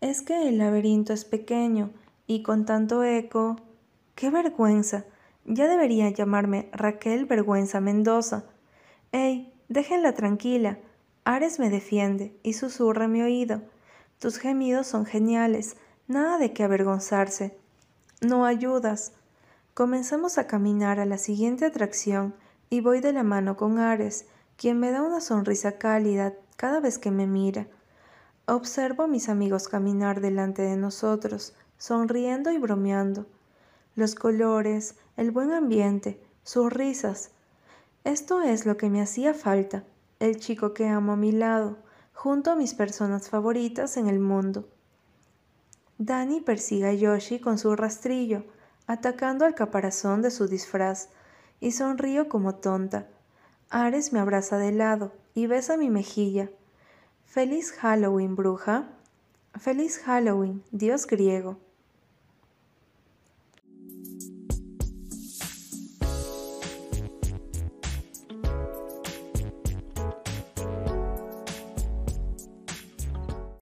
Es 0.00 0.22
que 0.22 0.48
el 0.48 0.58
laberinto 0.58 1.12
es 1.12 1.24
pequeño 1.24 1.90
y 2.26 2.42
con 2.42 2.66
tanto 2.66 3.04
eco. 3.04 3.56
¡Qué 4.14 4.30
vergüenza! 4.30 5.04
Ya 5.44 5.68
debería 5.68 6.08
llamarme 6.10 6.68
Raquel 6.72 7.26
Vergüenza 7.26 7.80
Mendoza. 7.80 8.44
¡Ey! 9.12 9.52
Déjenla 9.68 10.12
tranquila. 10.12 10.78
Ares 11.24 11.58
me 11.58 11.70
defiende 11.70 12.36
y 12.42 12.54
susurra 12.54 13.06
mi 13.06 13.22
oído. 13.22 13.62
Tus 14.18 14.38
gemidos 14.38 14.88
son 14.88 15.06
geniales, 15.06 15.76
nada 16.08 16.38
de 16.38 16.52
qué 16.52 16.64
avergonzarse. 16.64 17.56
No 18.20 18.44
ayudas. 18.44 19.12
Comenzamos 19.74 20.38
a 20.38 20.46
caminar 20.46 20.98
a 20.98 21.06
la 21.06 21.18
siguiente 21.18 21.64
atracción 21.64 22.34
y 22.70 22.80
voy 22.80 23.00
de 23.00 23.12
la 23.12 23.22
mano 23.22 23.56
con 23.56 23.78
Ares, 23.78 24.26
quien 24.56 24.80
me 24.80 24.90
da 24.90 25.02
una 25.02 25.20
sonrisa 25.20 25.78
cálida 25.78 26.34
cada 26.56 26.80
vez 26.80 26.98
que 26.98 27.10
me 27.10 27.26
mira. 27.26 27.68
Observo 28.46 29.04
a 29.04 29.08
mis 29.08 29.28
amigos 29.28 29.68
caminar 29.68 30.20
delante 30.20 30.62
de 30.62 30.76
nosotros, 30.76 31.54
sonriendo 31.78 32.50
y 32.50 32.58
bromeando 32.58 33.26
los 33.94 34.14
colores, 34.14 34.96
el 35.16 35.30
buen 35.30 35.52
ambiente, 35.52 36.20
sus 36.42 36.72
risas. 36.72 37.30
Esto 38.04 38.42
es 38.42 38.66
lo 38.66 38.76
que 38.76 38.88
me 38.88 39.02
hacía 39.02 39.34
falta, 39.34 39.84
el 40.22 40.38
chico 40.38 40.72
que 40.72 40.86
amo 40.86 41.14
a 41.14 41.16
mi 41.16 41.32
lado, 41.32 41.78
junto 42.12 42.52
a 42.52 42.54
mis 42.54 42.74
personas 42.74 43.28
favoritas 43.28 43.96
en 43.96 44.06
el 44.06 44.20
mundo. 44.20 44.68
Danny 45.98 46.40
persigue 46.40 46.86
a 46.86 46.92
Yoshi 46.92 47.40
con 47.40 47.58
su 47.58 47.74
rastrillo, 47.74 48.44
atacando 48.86 49.44
al 49.44 49.56
caparazón 49.56 50.22
de 50.22 50.30
su 50.30 50.46
disfraz, 50.46 51.08
y 51.58 51.72
sonrío 51.72 52.28
como 52.28 52.54
tonta. 52.54 53.08
Ares 53.68 54.12
me 54.12 54.20
abraza 54.20 54.58
de 54.58 54.70
lado 54.70 55.12
y 55.34 55.48
besa 55.48 55.76
mi 55.76 55.90
mejilla. 55.90 56.50
Feliz 57.24 57.72
Halloween, 57.72 58.36
bruja. 58.36 58.90
Feliz 59.58 59.98
Halloween, 59.98 60.62
dios 60.70 61.08
griego. 61.08 61.58